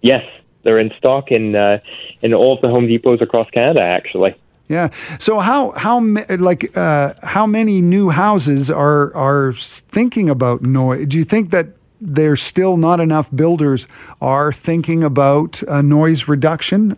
Yes, 0.00 0.24
they're 0.62 0.78
in 0.78 0.92
stock 0.98 1.30
in 1.30 1.54
uh, 1.54 1.78
in 2.22 2.34
all 2.34 2.54
of 2.54 2.60
the 2.60 2.68
Home 2.68 2.86
Depots 2.86 3.22
across 3.22 3.48
Canada. 3.50 3.82
Actually. 3.82 4.34
Yeah. 4.68 4.88
So 5.18 5.40
how 5.40 5.72
how 5.72 6.00
like 6.38 6.76
uh, 6.76 7.14
how 7.22 7.46
many 7.46 7.80
new 7.80 8.10
houses 8.10 8.70
are 8.70 9.14
are 9.14 9.52
thinking 9.52 10.30
about 10.30 10.62
noise? 10.62 11.06
Do 11.08 11.18
you 11.18 11.24
think 11.24 11.50
that 11.50 11.66
there's 12.00 12.42
still 12.42 12.76
not 12.76 12.98
enough 13.00 13.30
builders 13.34 13.86
are 14.20 14.52
thinking 14.52 15.04
about 15.04 15.62
noise 15.68 16.26
reduction? 16.26 16.96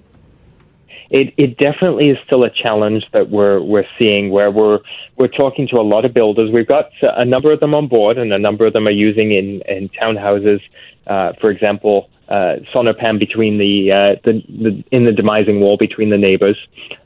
It, 1.10 1.34
it 1.36 1.58
definitely 1.58 2.10
is 2.10 2.18
still 2.24 2.44
a 2.44 2.50
challenge 2.50 3.04
that 3.12 3.30
we're 3.30 3.60
we're 3.60 3.84
seeing 3.98 4.30
where 4.30 4.50
we're 4.50 4.80
we're 5.16 5.28
talking 5.28 5.68
to 5.68 5.76
a 5.76 5.82
lot 5.82 6.04
of 6.04 6.14
builders. 6.14 6.50
We've 6.52 6.66
got 6.66 6.90
a 7.02 7.24
number 7.24 7.52
of 7.52 7.60
them 7.60 7.74
on 7.74 7.88
board, 7.88 8.18
and 8.18 8.32
a 8.32 8.38
number 8.38 8.66
of 8.66 8.72
them 8.72 8.86
are 8.86 8.92
using 8.92 9.32
in 9.32 9.62
in 9.68 9.88
townhouses, 9.90 10.60
uh, 11.06 11.32
for 11.40 11.50
example, 11.50 12.08
uh, 12.28 12.56
Sonopan 12.74 13.18
between 13.18 13.58
the, 13.58 13.92
uh, 13.92 14.14
the, 14.24 14.42
the 14.48 14.84
in 14.90 15.04
the 15.04 15.10
demising 15.10 15.60
wall 15.60 15.76
between 15.76 16.10
the 16.10 16.18
neighbors. 16.18 16.56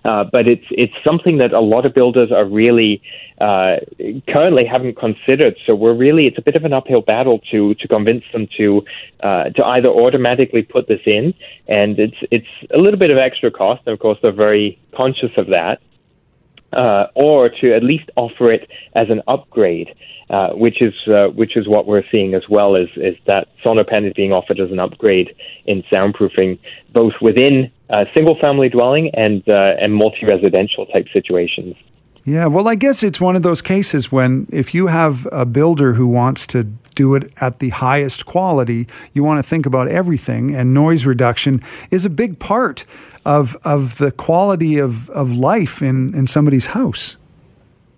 Uh, 0.05 0.25
but 0.31 0.47
it's 0.47 0.65
it's 0.71 0.95
something 1.05 1.39
that 1.39 1.53
a 1.53 1.61
lot 1.61 1.85
of 1.85 1.95
builders 1.95 2.31
are 2.31 2.45
really 2.45 3.03
uh, 3.41 3.77
currently 4.29 4.65
haven't 4.65 4.97
considered. 4.97 5.57
So 5.67 5.75
we're 5.75 5.95
really 5.95 6.27
it's 6.27 6.39
a 6.39 6.43
bit 6.43 6.57
of 6.57 6.65
an 6.65 6.73
uphill 6.73 7.03
battle 7.03 7.41
to 7.51 7.75
to 7.75 7.89
convince 7.89 8.25
them 8.33 8.49
to 8.57 8.85
uh, 9.23 9.45
to 9.51 9.65
either 9.65 9.89
automatically 9.89 10.63
put 10.63 10.89
this 10.89 11.01
in, 11.07 11.35
and 11.67 11.99
it's 11.99 12.17
it's 12.31 12.47
a 12.73 12.79
little 12.79 12.99
bit 12.99 13.13
of 13.13 13.19
extra 13.19 13.51
cost. 13.51 13.83
And 13.87 13.93
of 13.93 13.99
course, 13.99 14.19
they're 14.23 14.33
very 14.33 14.81
conscious 14.95 15.31
of 15.37 15.49
that. 15.49 15.81
Uh, 16.73 17.07
or 17.15 17.49
to 17.49 17.75
at 17.75 17.83
least 17.83 18.11
offer 18.17 18.51
it 18.53 18.69
as 18.95 19.09
an 19.11 19.23
upgrade. 19.27 19.95
Uh, 20.31 20.51
which 20.51 20.83
is 20.83 20.93
uh, 21.07 21.29
which 21.29 21.57
is 21.57 21.67
what 21.67 21.87
we're 21.87 22.03
seeing 22.13 22.35
as 22.35 22.43
well 22.51 22.75
is 22.75 22.91
is 22.97 23.17
that 23.27 23.49
Sonopan 23.65 24.07
is 24.07 24.13
being 24.13 24.31
offered 24.31 24.61
as 24.61 24.71
an 24.71 24.79
upgrade 24.79 25.35
in 25.65 25.83
soundproofing, 25.91 26.59
both 26.93 27.15
within 27.23 27.73
uh, 27.89 28.05
single 28.15 28.39
family 28.39 28.69
dwelling 28.69 29.11
and 29.15 29.43
uh, 29.49 29.73
and 29.81 29.95
multi 29.95 30.27
residential 30.27 30.85
type 30.85 31.07
situations. 31.15 31.75
Yeah, 32.27 32.45
well, 32.45 32.69
I 32.69 32.75
guess 32.75 33.03
it's 33.03 33.23
one 33.23 33.37
of 33.37 33.43
those 33.43 33.63
cases 33.63 34.13
when 34.13 34.47
if 34.53 34.75
you 34.75 34.89
have 34.89 35.27
a 35.33 35.47
builder 35.47 35.95
who 35.95 36.07
wants 36.07 36.47
to 36.49 36.67
do 36.99 37.15
it 37.15 37.33
at 37.41 37.61
the 37.61 37.69
highest 37.69 38.27
quality, 38.27 38.89
you 39.13 39.23
want 39.23 39.39
to 39.39 39.49
think 39.49 39.67
about 39.67 39.87
everything, 39.87 40.53
and 40.53 40.75
noise 40.75 41.07
reduction 41.07 41.63
is 41.93 42.05
a 42.05 42.11
big 42.11 42.41
part 42.41 42.85
of 43.25 43.57
of 43.65 43.99
the 43.99 44.11
quality 44.11 44.79
of, 44.79 45.09
of 45.11 45.31
life 45.31 45.81
in, 45.81 46.13
in 46.15 46.27
somebody's 46.27 46.67
house. 46.67 47.17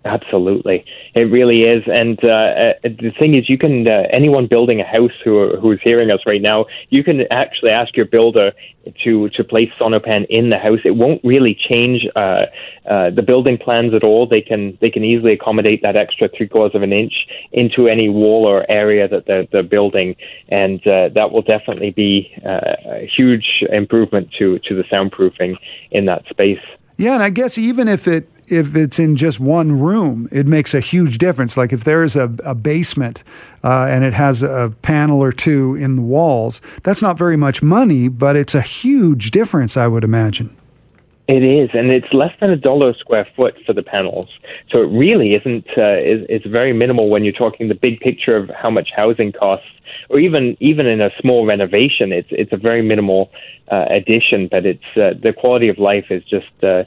Absolutely, 0.03 0.83
it 1.13 1.25
really 1.25 1.61
is. 1.61 1.83
And 1.85 2.17
uh, 2.23 2.27
uh, 2.27 2.73
the 2.83 3.11
thing 3.19 3.37
is, 3.37 3.47
you 3.47 3.59
can 3.59 3.87
uh, 3.87 4.07
anyone 4.11 4.47
building 4.47 4.81
a 4.81 4.83
house 4.83 5.11
who 5.23 5.55
who 5.57 5.73
is 5.73 5.79
hearing 5.83 6.11
us 6.11 6.21
right 6.25 6.41
now, 6.41 6.65
you 6.89 7.03
can 7.03 7.21
actually 7.29 7.69
ask 7.69 7.95
your 7.95 8.07
builder 8.07 8.51
to 9.03 9.29
to 9.29 9.43
place 9.43 9.69
Sonopan 9.79 10.25
in 10.27 10.49
the 10.49 10.57
house. 10.57 10.79
It 10.85 10.95
won't 10.95 11.23
really 11.23 11.55
change 11.69 12.07
uh, 12.15 12.47
uh, 12.89 13.11
the 13.11 13.21
building 13.21 13.59
plans 13.59 13.93
at 13.93 14.03
all. 14.03 14.25
They 14.25 14.41
can 14.41 14.75
they 14.81 14.89
can 14.89 15.03
easily 15.03 15.33
accommodate 15.33 15.83
that 15.83 15.95
extra 15.95 16.29
three 16.35 16.47
quarters 16.47 16.73
of 16.73 16.81
an 16.81 16.93
inch 16.93 17.13
into 17.51 17.87
any 17.87 18.09
wall 18.09 18.47
or 18.47 18.65
area 18.69 19.07
that 19.07 19.27
they're, 19.27 19.45
they're 19.51 19.61
building, 19.61 20.15
and 20.49 20.79
uh, 20.87 21.09
that 21.09 21.31
will 21.31 21.43
definitely 21.43 21.91
be 21.91 22.33
a 22.43 23.05
huge 23.05 23.63
improvement 23.71 24.31
to 24.39 24.57
to 24.67 24.73
the 24.73 24.83
soundproofing 24.85 25.57
in 25.91 26.05
that 26.05 26.25
space. 26.27 26.65
Yeah, 26.97 27.13
and 27.13 27.23
I 27.23 27.29
guess 27.29 27.57
even 27.57 27.87
if 27.87 28.07
it 28.07 28.27
if 28.51 28.75
it's 28.75 28.99
in 28.99 29.15
just 29.15 29.39
one 29.39 29.79
room, 29.79 30.27
it 30.31 30.45
makes 30.45 30.73
a 30.73 30.79
huge 30.79 31.17
difference. 31.17 31.57
Like 31.57 31.73
if 31.73 31.83
there's 31.83 32.15
a, 32.15 32.33
a 32.43 32.53
basement 32.55 33.23
uh, 33.63 33.85
and 33.89 34.03
it 34.03 34.13
has 34.13 34.43
a 34.43 34.73
panel 34.81 35.21
or 35.21 35.31
two 35.31 35.75
in 35.75 35.95
the 35.95 36.01
walls, 36.01 36.61
that's 36.83 37.01
not 37.01 37.17
very 37.17 37.37
much 37.37 37.63
money, 37.63 38.07
but 38.07 38.35
it's 38.35 38.55
a 38.55 38.61
huge 38.61 39.31
difference, 39.31 39.77
I 39.77 39.87
would 39.87 40.03
imagine. 40.03 40.55
It 41.27 41.43
is, 41.43 41.69
and 41.73 41.93
it's 41.93 42.11
less 42.11 42.33
than 42.41 42.49
a 42.49 42.57
dollar 42.57 42.89
a 42.89 42.93
square 42.95 43.25
foot 43.37 43.55
for 43.65 43.71
the 43.71 43.83
panels. 43.83 44.27
So 44.69 44.79
it 44.79 44.87
really 44.87 45.31
isn't. 45.31 45.65
Uh, 45.69 45.95
it's, 45.95 46.25
it's 46.27 46.45
very 46.45 46.73
minimal 46.73 47.09
when 47.09 47.23
you're 47.23 47.31
talking 47.31 47.69
the 47.69 47.75
big 47.75 48.01
picture 48.01 48.35
of 48.35 48.49
how 48.49 48.69
much 48.69 48.89
housing 48.93 49.31
costs 49.31 49.67
or 50.11 50.19
even 50.19 50.57
even 50.59 50.85
in 50.87 51.01
a 51.01 51.09
small 51.19 51.45
renovation, 51.45 52.11
it's 52.11 52.27
it's 52.31 52.51
a 52.51 52.57
very 52.57 52.81
minimal 52.81 53.31
uh, 53.69 53.85
addition, 53.89 54.47
but 54.49 54.65
it's 54.65 54.83
uh, 54.95 55.13
the 55.21 55.33
quality 55.33 55.69
of 55.69 55.77
life 55.77 56.05
is 56.09 56.23
just 56.23 56.51
uh, 56.63 56.67
uh 56.67 56.83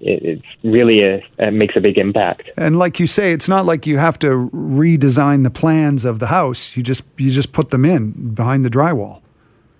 it, 0.00 0.40
it's 0.40 0.46
really 0.64 1.02
a, 1.02 1.22
it 1.38 1.52
makes 1.52 1.76
a 1.76 1.80
big 1.80 1.98
impact. 1.98 2.50
And 2.56 2.78
like 2.78 2.98
you 2.98 3.06
say, 3.06 3.32
it's 3.32 3.48
not 3.48 3.66
like 3.66 3.86
you 3.86 3.98
have 3.98 4.18
to 4.20 4.50
redesign 4.52 5.44
the 5.44 5.50
plans 5.50 6.04
of 6.04 6.18
the 6.18 6.28
house. 6.28 6.76
You 6.76 6.82
just 6.82 7.04
you 7.18 7.30
just 7.30 7.52
put 7.52 7.70
them 7.70 7.84
in 7.84 8.34
behind 8.34 8.64
the 8.64 8.70
drywall. 8.70 9.22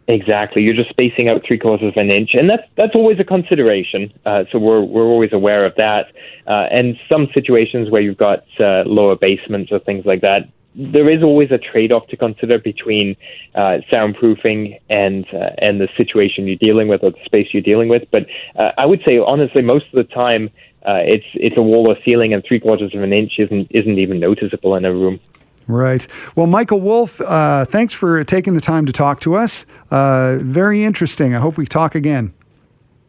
Exactly. 0.09 0.63
You're 0.63 0.75
just 0.75 0.89
spacing 0.89 1.29
out 1.29 1.43
three 1.47 1.59
quarters 1.59 1.93
of 1.93 1.97
an 1.99 2.11
inch, 2.11 2.31
and 2.33 2.49
that's 2.49 2.63
that's 2.77 2.95
always 2.95 3.21
a 3.21 3.25
consideration. 3.25 4.11
Uh, 4.25 4.45
so 4.51 4.59
we're 4.59 4.81
we're 4.83 5.05
always 5.05 5.35
aware 5.35 5.67
of 5.67 5.75
that. 5.77 6.13
Uh, 6.47 6.67
and 6.71 6.97
some 7.13 7.29
situations 7.35 7.91
where 7.91 8.01
you've 8.01 8.17
got 8.17 8.45
uh, 8.59 8.85
lower 8.87 9.17
basements 9.17 9.71
or 9.71 9.79
things 9.79 10.07
like 10.07 10.23
that, 10.23 10.49
there 10.79 11.11
is 11.11 11.25
always 11.25 11.51
a 11.51 11.59
trade-off 11.59 12.07
to 12.07 12.17
consider 12.17 12.59
between 12.59 13.17
uh, 13.55 13.79
soundproofing 13.93 14.79
and 14.89 15.27
uh, 15.35 15.51
and 15.59 15.81
the 15.81 15.89
situation 15.97 16.47
you're 16.47 16.57
dealing 16.57 16.87
with 16.87 17.03
or 17.03 17.11
the 17.11 17.25
space 17.25 17.49
you're 17.53 17.63
dealing 17.63 17.89
with. 17.89 18.05
But 18.13 18.27
uh, 18.55 18.71
I 18.79 18.87
would 18.87 19.01
say 19.07 19.19
honestly, 19.19 19.63
most 19.63 19.87
of 19.87 19.95
the 19.95 20.05
time, 20.05 20.51
uh, 20.87 21.01
it's 21.05 21.27
it's 21.35 21.57
a 21.57 21.63
wall 21.63 21.91
or 21.91 21.97
ceiling, 22.05 22.33
and 22.33 22.45
three 22.47 22.61
quarters 22.61 22.95
of 22.95 23.03
an 23.03 23.13
inch 23.13 23.33
isn't 23.39 23.67
isn't 23.71 23.99
even 23.99 24.21
noticeable 24.21 24.77
in 24.77 24.85
a 24.85 24.93
room. 24.93 25.19
Right. 25.67 26.07
Well, 26.35 26.47
Michael 26.47 26.81
Wolf, 26.81 27.21
uh, 27.21 27.67
thanks 27.67 27.93
for 27.93 28.25
taking 28.25 28.55
the 28.55 28.61
time 28.61 28.87
to 28.87 28.93
talk 28.93 29.21
to 29.21 29.35
us. 29.35 29.67
Uh, 29.91 30.39
very 30.41 30.85
interesting. 30.85 31.35
I 31.35 31.41
hope 31.41 31.59
we 31.59 31.67
talk 31.67 31.95
again. 31.95 32.33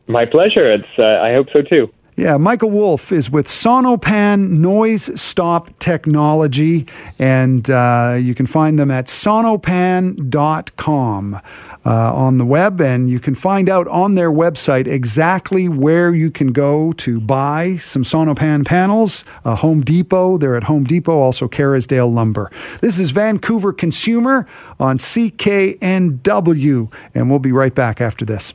My 0.08 0.26
pleasure. 0.26 0.70
It's. 0.70 0.90
I 0.98 1.34
hope 1.34 1.48
so 1.54 1.62
too. 1.62 1.94
Yeah, 2.20 2.36
Michael 2.36 2.70
Wolf 2.70 3.14
is 3.14 3.32
with 3.32 3.48
Sonopan 3.48 4.50
Noise 4.50 5.22
Stop 5.22 5.70
Technology, 5.80 6.86
and 7.18 7.70
uh, 7.70 8.18
you 8.20 8.36
can 8.36 8.46
find 8.46 8.78
them 8.78 8.92
at 8.92 9.06
sonopan.com 9.06 10.20
uh, 11.86 12.14
on 12.14 12.38
the 12.38 12.46
web, 12.46 12.82
and 12.82 13.10
you 13.10 13.22
can 13.22 13.36
find 13.36 13.70
out 13.70 13.88
on 13.88 14.16
their 14.16 14.30
website 14.30 14.86
exactly 14.86 15.70
where 15.70 16.14
you 16.14 16.30
can 16.30 16.48
go 16.48 16.92
to 16.92 17.22
buy 17.22 17.78
some 17.78 18.04
Sonopan 18.04 18.68
panels. 18.68 19.24
Uh, 19.46 19.56
Home 19.56 19.80
Depot, 19.80 20.38
they're 20.38 20.58
at 20.58 20.66
Home 20.66 20.84
Depot, 20.84 21.18
also 21.18 21.48
Kerrisdale 21.48 22.14
Lumber. 22.14 22.52
This 22.82 23.00
is 23.00 23.12
Vancouver 23.12 23.72
Consumer 23.72 24.46
on 24.78 24.98
CKNW, 24.98 25.72
and 27.16 27.30
we'll 27.30 27.40
be 27.40 27.54
right 27.54 27.74
back 27.74 28.02
after 28.02 28.26
this. 28.26 28.54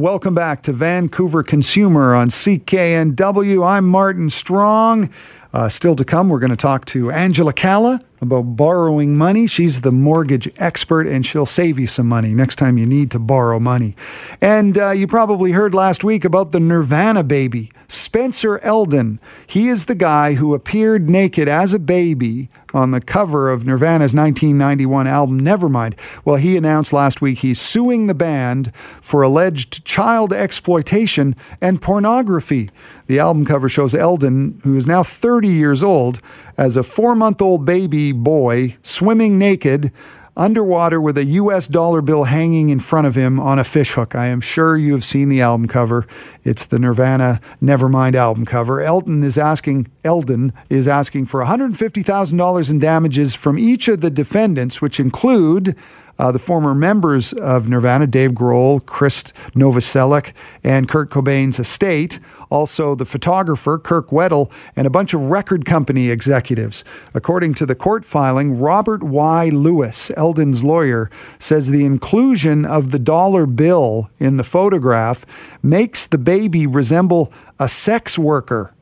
Welcome 0.00 0.32
back 0.32 0.62
to 0.62 0.72
Vancouver 0.72 1.42
Consumer 1.42 2.14
on 2.14 2.28
CKNW. 2.28 3.66
I'm 3.66 3.84
Martin 3.84 4.30
Strong. 4.30 5.10
Uh, 5.52 5.68
still 5.68 5.96
to 5.96 6.04
come, 6.04 6.28
we're 6.28 6.38
going 6.38 6.50
to 6.50 6.56
talk 6.56 6.84
to 6.84 7.10
Angela 7.10 7.52
Calla 7.52 8.00
about 8.20 8.42
borrowing 8.42 9.16
money. 9.16 9.48
She's 9.48 9.80
the 9.80 9.90
mortgage 9.90 10.48
expert 10.58 11.08
and 11.08 11.26
she'll 11.26 11.46
save 11.46 11.80
you 11.80 11.88
some 11.88 12.06
money 12.06 12.32
next 12.32 12.56
time 12.56 12.78
you 12.78 12.86
need 12.86 13.10
to 13.10 13.18
borrow 13.18 13.58
money. 13.58 13.96
And 14.40 14.78
uh, 14.78 14.90
you 14.92 15.08
probably 15.08 15.50
heard 15.50 15.74
last 15.74 16.04
week 16.04 16.24
about 16.24 16.52
the 16.52 16.60
Nirvana 16.60 17.24
baby, 17.24 17.72
Spencer 17.88 18.60
Elden. 18.60 19.18
He 19.48 19.68
is 19.68 19.86
the 19.86 19.96
guy 19.96 20.34
who 20.34 20.54
appeared 20.54 21.10
naked 21.10 21.48
as 21.48 21.74
a 21.74 21.80
baby 21.80 22.50
on 22.78 22.92
the 22.92 23.00
cover 23.00 23.50
of 23.50 23.66
Nirvana's 23.66 24.14
1991 24.14 25.06
album 25.06 25.40
Nevermind. 25.40 25.98
Well, 26.24 26.36
he 26.36 26.56
announced 26.56 26.92
last 26.92 27.20
week 27.20 27.38
he's 27.38 27.60
suing 27.60 28.06
the 28.06 28.14
band 28.14 28.72
for 29.00 29.22
alleged 29.22 29.84
child 29.84 30.32
exploitation 30.32 31.34
and 31.60 31.82
pornography. 31.82 32.70
The 33.06 33.18
album 33.18 33.44
cover 33.44 33.68
shows 33.68 33.94
Elden, 33.94 34.60
who 34.62 34.76
is 34.76 34.86
now 34.86 35.02
30 35.02 35.48
years 35.48 35.82
old, 35.82 36.20
as 36.56 36.76
a 36.76 36.82
four 36.82 37.14
month 37.14 37.42
old 37.42 37.64
baby 37.64 38.12
boy 38.12 38.76
swimming 38.82 39.38
naked 39.38 39.92
underwater 40.38 41.00
with 41.00 41.18
a 41.18 41.24
US 41.24 41.66
dollar 41.66 42.00
bill 42.00 42.24
hanging 42.24 42.68
in 42.68 42.78
front 42.78 43.06
of 43.06 43.16
him 43.16 43.40
on 43.40 43.58
a 43.58 43.64
fishhook. 43.64 44.14
I 44.14 44.26
am 44.26 44.40
sure 44.40 44.76
you 44.76 44.92
have 44.92 45.04
seen 45.04 45.28
the 45.28 45.40
album 45.40 45.66
cover. 45.66 46.06
It's 46.44 46.64
the 46.64 46.78
Nirvana 46.78 47.40
Nevermind 47.60 48.14
album 48.14 48.46
cover. 48.46 48.80
Elton 48.80 49.24
is 49.24 49.36
asking 49.36 49.88
Elden 50.04 50.52
is 50.70 50.86
asking 50.86 51.26
for 51.26 51.44
$150,000 51.44 52.70
in 52.70 52.78
damages 52.78 53.34
from 53.34 53.58
each 53.58 53.88
of 53.88 54.00
the 54.00 54.10
defendants, 54.10 54.80
which 54.80 55.00
include 55.00 55.76
uh, 56.18 56.32
the 56.32 56.38
former 56.38 56.74
members 56.74 57.32
of 57.32 57.68
Nirvana, 57.68 58.06
Dave 58.06 58.32
Grohl, 58.32 58.84
Chris 58.84 59.24
Novoselic, 59.54 60.32
and 60.64 60.88
Kurt 60.88 61.10
Cobain's 61.10 61.58
estate, 61.58 62.18
also 62.50 62.94
the 62.94 63.04
photographer, 63.04 63.78
Kirk 63.78 64.08
Weddle, 64.08 64.50
and 64.74 64.86
a 64.86 64.90
bunch 64.90 65.14
of 65.14 65.22
record 65.22 65.64
company 65.64 66.10
executives. 66.10 66.82
According 67.14 67.54
to 67.54 67.66
the 67.66 67.74
court 67.74 68.04
filing, 68.04 68.58
Robert 68.58 69.02
Y. 69.02 69.48
Lewis, 69.50 70.10
Elden's 70.16 70.64
lawyer, 70.64 71.10
says 71.38 71.68
the 71.68 71.84
inclusion 71.84 72.64
of 72.64 72.90
the 72.90 72.98
dollar 72.98 73.46
bill 73.46 74.10
in 74.18 74.36
the 74.36 74.44
photograph 74.44 75.24
makes 75.62 76.06
the 76.06 76.18
baby 76.18 76.66
resemble 76.66 77.32
a 77.58 77.68
sex 77.68 78.18
worker. 78.18 78.74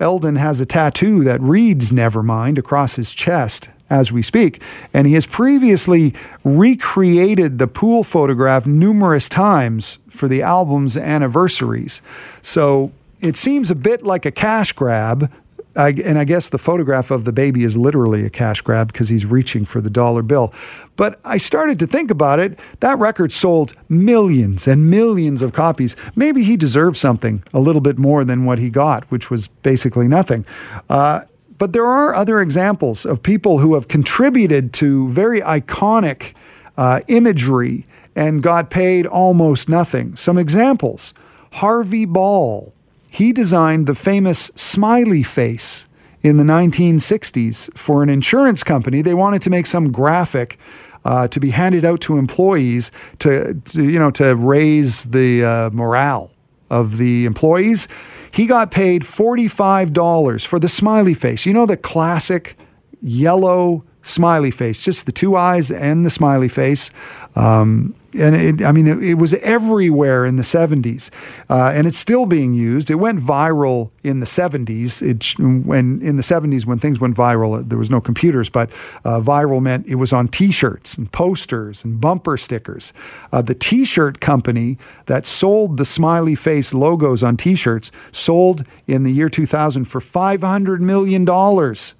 Elden 0.00 0.36
has 0.36 0.60
a 0.60 0.66
tattoo 0.66 1.22
that 1.22 1.40
reads 1.40 1.92
Nevermind 1.92 2.58
across 2.58 2.96
his 2.96 3.14
chest 3.14 3.70
as 3.90 4.10
we 4.10 4.22
speak. 4.22 4.62
And 4.92 5.06
he 5.06 5.14
has 5.14 5.26
previously 5.26 6.14
recreated 6.42 7.58
the 7.58 7.68
pool 7.68 8.04
photograph 8.04 8.66
numerous 8.66 9.28
times 9.28 9.98
for 10.08 10.28
the 10.28 10.42
album's 10.42 10.96
anniversaries. 10.96 12.00
So 12.42 12.92
it 13.20 13.36
seems 13.36 13.70
a 13.70 13.74
bit 13.74 14.02
like 14.02 14.26
a 14.26 14.30
cash 14.30 14.72
grab. 14.72 15.30
I, 15.76 15.88
and 16.04 16.18
I 16.18 16.24
guess 16.24 16.50
the 16.50 16.58
photograph 16.58 17.10
of 17.10 17.24
the 17.24 17.32
baby 17.32 17.64
is 17.64 17.76
literally 17.76 18.24
a 18.24 18.30
cash 18.30 18.60
grab 18.60 18.92
because 18.92 19.08
he's 19.08 19.26
reaching 19.26 19.64
for 19.64 19.80
the 19.80 19.90
dollar 19.90 20.22
bill. 20.22 20.54
But 20.94 21.18
I 21.24 21.36
started 21.38 21.80
to 21.80 21.86
think 21.88 22.12
about 22.12 22.38
it. 22.38 22.60
That 22.78 22.96
record 22.98 23.32
sold 23.32 23.74
millions 23.88 24.68
and 24.68 24.88
millions 24.88 25.42
of 25.42 25.52
copies. 25.52 25.96
Maybe 26.14 26.44
he 26.44 26.56
deserved 26.56 26.96
something 26.96 27.42
a 27.52 27.58
little 27.58 27.80
bit 27.80 27.98
more 27.98 28.24
than 28.24 28.44
what 28.44 28.60
he 28.60 28.70
got, 28.70 29.10
which 29.10 29.30
was 29.30 29.48
basically 29.48 30.06
nothing. 30.06 30.46
Uh, 30.88 31.22
but 31.58 31.72
there 31.72 31.86
are 31.86 32.14
other 32.14 32.40
examples 32.40 33.04
of 33.06 33.22
people 33.22 33.58
who 33.58 33.74
have 33.74 33.88
contributed 33.88 34.72
to 34.74 35.08
very 35.10 35.40
iconic 35.40 36.34
uh, 36.76 37.00
imagery 37.08 37.86
and 38.16 38.42
got 38.42 38.70
paid 38.70 39.06
almost 39.06 39.68
nothing. 39.68 40.16
Some 40.16 40.38
examples 40.38 41.14
Harvey 41.52 42.04
Ball. 42.04 42.72
He 43.10 43.32
designed 43.32 43.86
the 43.86 43.94
famous 43.94 44.50
smiley 44.56 45.22
face 45.22 45.86
in 46.22 46.36
the 46.36 46.42
1960s 46.42 47.76
for 47.78 48.02
an 48.02 48.08
insurance 48.08 48.64
company. 48.64 49.02
They 49.02 49.14
wanted 49.14 49.42
to 49.42 49.50
make 49.50 49.66
some 49.66 49.92
graphic 49.92 50.58
uh, 51.04 51.28
to 51.28 51.38
be 51.38 51.50
handed 51.50 51.84
out 51.84 52.00
to 52.00 52.16
employees 52.16 52.90
to, 53.20 53.54
to, 53.54 53.84
you 53.84 53.98
know 53.98 54.10
to 54.12 54.34
raise 54.34 55.04
the 55.04 55.44
uh, 55.44 55.70
morale 55.70 56.33
of 56.74 56.98
the 56.98 57.24
employees. 57.24 57.86
He 58.30 58.46
got 58.46 58.70
paid 58.70 59.02
$45 59.02 60.44
for 60.44 60.58
the 60.58 60.68
smiley 60.68 61.14
face. 61.14 61.46
You 61.46 61.52
know, 61.52 61.66
the 61.66 61.76
classic 61.76 62.56
yellow 63.00 63.84
smiley 64.02 64.50
face, 64.50 64.80
just 64.82 65.06
the 65.06 65.12
two 65.12 65.36
eyes 65.36 65.70
and 65.70 66.04
the 66.04 66.10
smiley 66.10 66.48
face. 66.48 66.90
Um, 67.36 67.94
and 68.14 68.36
it, 68.36 68.64
I 68.64 68.72
mean, 68.72 68.86
it, 68.86 69.02
it, 69.02 69.14
was 69.14 69.34
everywhere 69.34 70.24
in 70.24 70.36
the 70.36 70.42
70s, 70.42 71.10
uh, 71.50 71.72
and 71.74 71.86
it's 71.86 71.98
still 71.98 72.26
being 72.26 72.54
used. 72.54 72.90
It 72.90 72.96
went 72.96 73.18
viral 73.18 73.90
in 74.02 74.20
the 74.20 74.26
70s. 74.26 75.02
It, 75.02 75.38
when 75.38 76.00
in 76.02 76.16
the 76.16 76.22
70s, 76.22 76.66
when 76.66 76.78
things 76.78 77.00
went 77.00 77.16
viral, 77.16 77.68
there 77.68 77.78
was 77.78 77.90
no 77.90 78.00
computers, 78.00 78.48
but 78.48 78.70
uh, 79.04 79.20
viral 79.20 79.60
meant 79.60 79.86
it 79.88 79.96
was 79.96 80.12
on 80.12 80.28
T-shirts 80.28 80.96
and 80.96 81.10
posters 81.10 81.84
and 81.84 82.00
bumper 82.00 82.36
stickers. 82.36 82.92
Uh, 83.32 83.42
the 83.42 83.54
T-shirt 83.54 84.20
company 84.20 84.78
that 85.06 85.26
sold 85.26 85.76
the 85.76 85.84
smiley 85.84 86.34
face 86.34 86.72
logos 86.72 87.22
on 87.22 87.36
T-shirts 87.36 87.90
sold 88.12 88.64
in 88.86 89.02
the 89.02 89.12
year 89.12 89.28
2000 89.28 89.84
for 89.84 90.00
500 90.00 90.80
million 90.80 91.24
dollars 91.24 91.94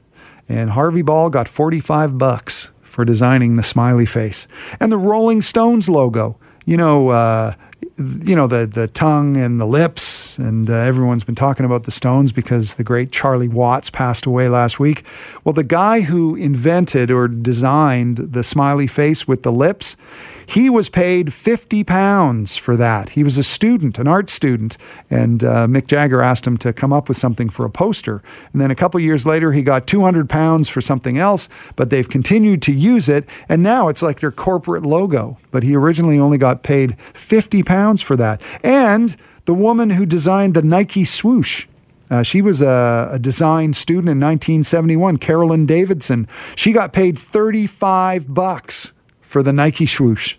and 0.49 0.71
Harvey 0.71 1.03
Ball 1.03 1.31
got 1.31 1.49
45 1.49 2.19
bucks 2.19 2.71
for 2.95 3.05
designing 3.05 3.57
the 3.57 3.63
smiley 3.65 4.07
face. 4.07 4.47
And 4.79 4.93
the 4.93 4.97
Rolling 4.97 5.43
Stones 5.43 5.89
logo, 5.89 6.39
you 6.65 6.77
know, 6.77 7.09
uh, 7.09 7.55
you 7.99 8.35
know 8.35 8.47
the 8.47 8.67
the 8.67 8.87
tongue 8.89 9.37
and 9.37 9.61
the 9.61 9.67
lips, 9.67 10.39
and 10.39 10.71
uh, 10.71 10.75
everyone's 10.75 11.25
been 11.25 11.35
talking 11.35 11.67
about 11.67 11.83
the 11.85 11.91
Stones 11.91 12.33
because 12.33 12.75
the 12.75 12.85
great 12.85 13.11
Charlie 13.11 13.49
Watts 13.49 13.91
passed 13.91 14.27
away 14.27 14.49
last 14.49 14.79
week. 14.79 15.05
Well, 15.43 15.53
the 15.53 15.65
guy 15.65 16.01
who 16.01 16.37
invented 16.37 17.11
or 17.11 17.29
designed 17.29 18.19
the 18.19 18.43
smiley 18.43 18.87
face 18.87 19.29
with 19.29 19.43
the 19.43 19.53
lips, 19.53 19.97
he 20.47 20.69
was 20.71 20.89
paid 20.89 21.33
50 21.33 21.85
pounds 21.85 22.57
for 22.57 22.77
that. 22.77 23.11
He 23.11 23.23
was 23.23 23.39
a 23.39 23.43
student, 23.43 23.99
an 23.99 24.09
art 24.09 24.31
student, 24.31 24.77
and 25.11 25.43
uh, 25.43 25.67
Mick 25.67 25.87
Jagger 25.87 26.23
asked 26.23 26.47
him 26.47 26.57
to 26.59 26.73
come 26.73 26.93
up 26.93 27.09
with 27.09 27.17
something 27.17 27.49
for 27.49 27.65
a 27.65 27.71
poster. 27.71 28.23
And 28.53 28.61
then 28.61 28.71
a 28.71 28.75
couple 28.75 29.01
years 29.01 29.27
later, 29.27 29.53
he 29.53 29.63
got 29.63 29.87
200 29.87 30.29
pounds 30.29 30.69
for 30.69 30.81
something 30.81 31.19
else, 31.19 31.49
but 31.77 31.91
they've 31.91 32.09
continued 32.09 32.63
to 32.63 32.73
use 32.73 33.09
it, 33.09 33.29
and 33.49 33.63
now 33.63 33.89
it's 33.89 34.03
like 34.03 34.21
their 34.21 34.33
corporate 34.33 34.85
logo. 34.85 35.39
But 35.51 35.63
he 35.63 35.77
originally 35.77 36.19
only 36.19 36.39
got 36.39 36.63
paid 36.63 37.01
50 37.01 37.63
pounds 37.63 38.03
for 38.03 38.17
that. 38.17 38.43
And 38.63 39.17
the 39.45 39.55
woman 39.55 39.91
who 39.91 40.07
designed 40.07 40.55
the 40.55 40.63
Nike 40.63 41.05
swoosh, 41.05 41.67
uh, 42.11 42.23
she 42.23 42.43
was 42.43 42.63
a, 42.63 43.11
a, 43.13 43.19
design 43.19 43.73
student 43.73 44.09
in 44.09 44.21
1971, 44.21 45.19
Carolyn 45.19 45.67
Davidson. 45.67 46.29
She 46.55 46.73
got 46.73 46.93
paid 46.93 47.19
35 47.19 48.33
bucks 48.33 48.93
for 49.35 49.43
the 49.43 49.53
Nike 49.53 49.85
swoosh. 49.85 50.37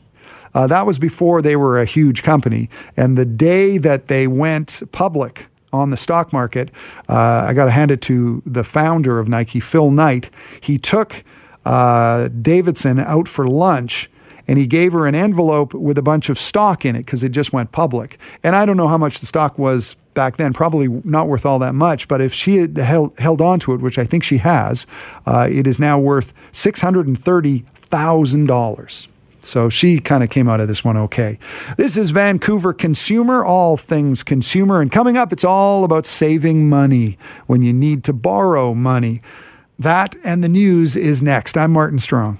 Uh, 0.54 0.68
that 0.68 0.86
was 0.86 1.00
before 1.00 1.41
they 1.41 1.58
were 1.58 1.78
a 1.78 1.84
huge 1.84 2.24
company. 2.24 2.70
And 2.96 3.18
the 3.18 3.26
day 3.26 3.78
that 3.78 4.08
they 4.08 4.26
went 4.26 4.84
public 4.93 5.48
on 5.74 5.89
the 5.89 5.98
stock 5.98 6.32
market, 6.32 6.72
uh, 7.10 7.46
I 7.46 7.54
got 7.54 7.66
to 7.66 7.72
hand 7.72 7.91
it 7.91 8.00
to 8.04 8.41
the 8.46 8.64
founder 8.64 9.20
of 9.20 9.28
Nike, 9.28 9.60
Phil 9.60 9.91
Knight. 9.91 10.30
He 10.62 10.78
took 10.78 11.26
uh, 11.66 12.30
Davidson 12.30 13.00
out 13.00 13.28
for 13.28 13.46
lunch 13.50 14.10
and 14.48 14.58
he 14.58 14.66
gave 14.66 14.93
her 14.93 15.06
an 15.08 15.16
envelope 15.16 15.74
with 15.74 15.98
a 15.98 16.02
bunch 16.02 16.30
of 16.30 16.39
stock 16.39 16.86
in 16.86 16.96
it 16.96 17.00
because 17.00 17.22
it 17.22 17.34
just 17.34 17.52
went 17.52 17.74
public. 17.74 18.18
And 18.43 18.56
I 18.56 18.66
don't 18.66 18.78
know 18.78 18.88
how 18.88 18.98
much 18.98 19.20
the 19.20 19.26
stock 19.26 19.58
was 19.58 19.98
back 20.14 20.38
then, 20.38 20.54
probably 20.54 20.88
not 21.04 21.28
worth 21.28 21.46
all 21.46 21.60
that 21.60 21.76
much. 21.76 22.08
But 22.08 22.22
if 22.22 22.34
she 22.34 22.58
had 22.58 22.78
held, 22.78 23.20
held 23.20 23.41
on 23.41 23.60
to 23.62 23.74
it, 23.74 23.82
which 23.82 24.00
I 24.00 24.06
think 24.06 24.24
she 24.24 24.38
has, 24.38 24.88
uh, 25.26 25.50
it 25.52 25.68
is 25.68 25.80
now 25.80 26.00
worth 26.00 26.34
$630,000. 27.90 29.08
So 29.42 29.70
she 29.70 30.00
kind 30.00 30.24
of 30.24 30.32
came 30.32 30.50
out 30.50 30.60
of 30.60 30.68
this 30.68 30.84
one 30.84 30.98
okay. 30.98 31.38
This 31.78 31.98
is 31.98 32.10
Vancouver 32.10 32.74
Consumer, 32.74 33.46
all 33.46 33.78
things 33.78 34.24
consumer. 34.24 34.82
And 34.82 34.92
coming 34.92 35.18
up, 35.18 35.32
it's 35.32 35.44
all 35.44 35.84
about 35.84 36.08
saving 36.08 36.68
money 36.68 37.20
when 37.46 37.62
you 37.62 37.72
need 37.72 38.04
to 38.06 38.14
borrow 38.14 38.74
money. 38.74 39.22
That 39.78 40.16
and 40.24 40.44
the 40.44 40.50
news 40.50 40.96
is 40.96 41.22
next. 41.22 41.58
I'm 41.58 41.74
Martin 41.74 42.00
Strong. 42.00 42.40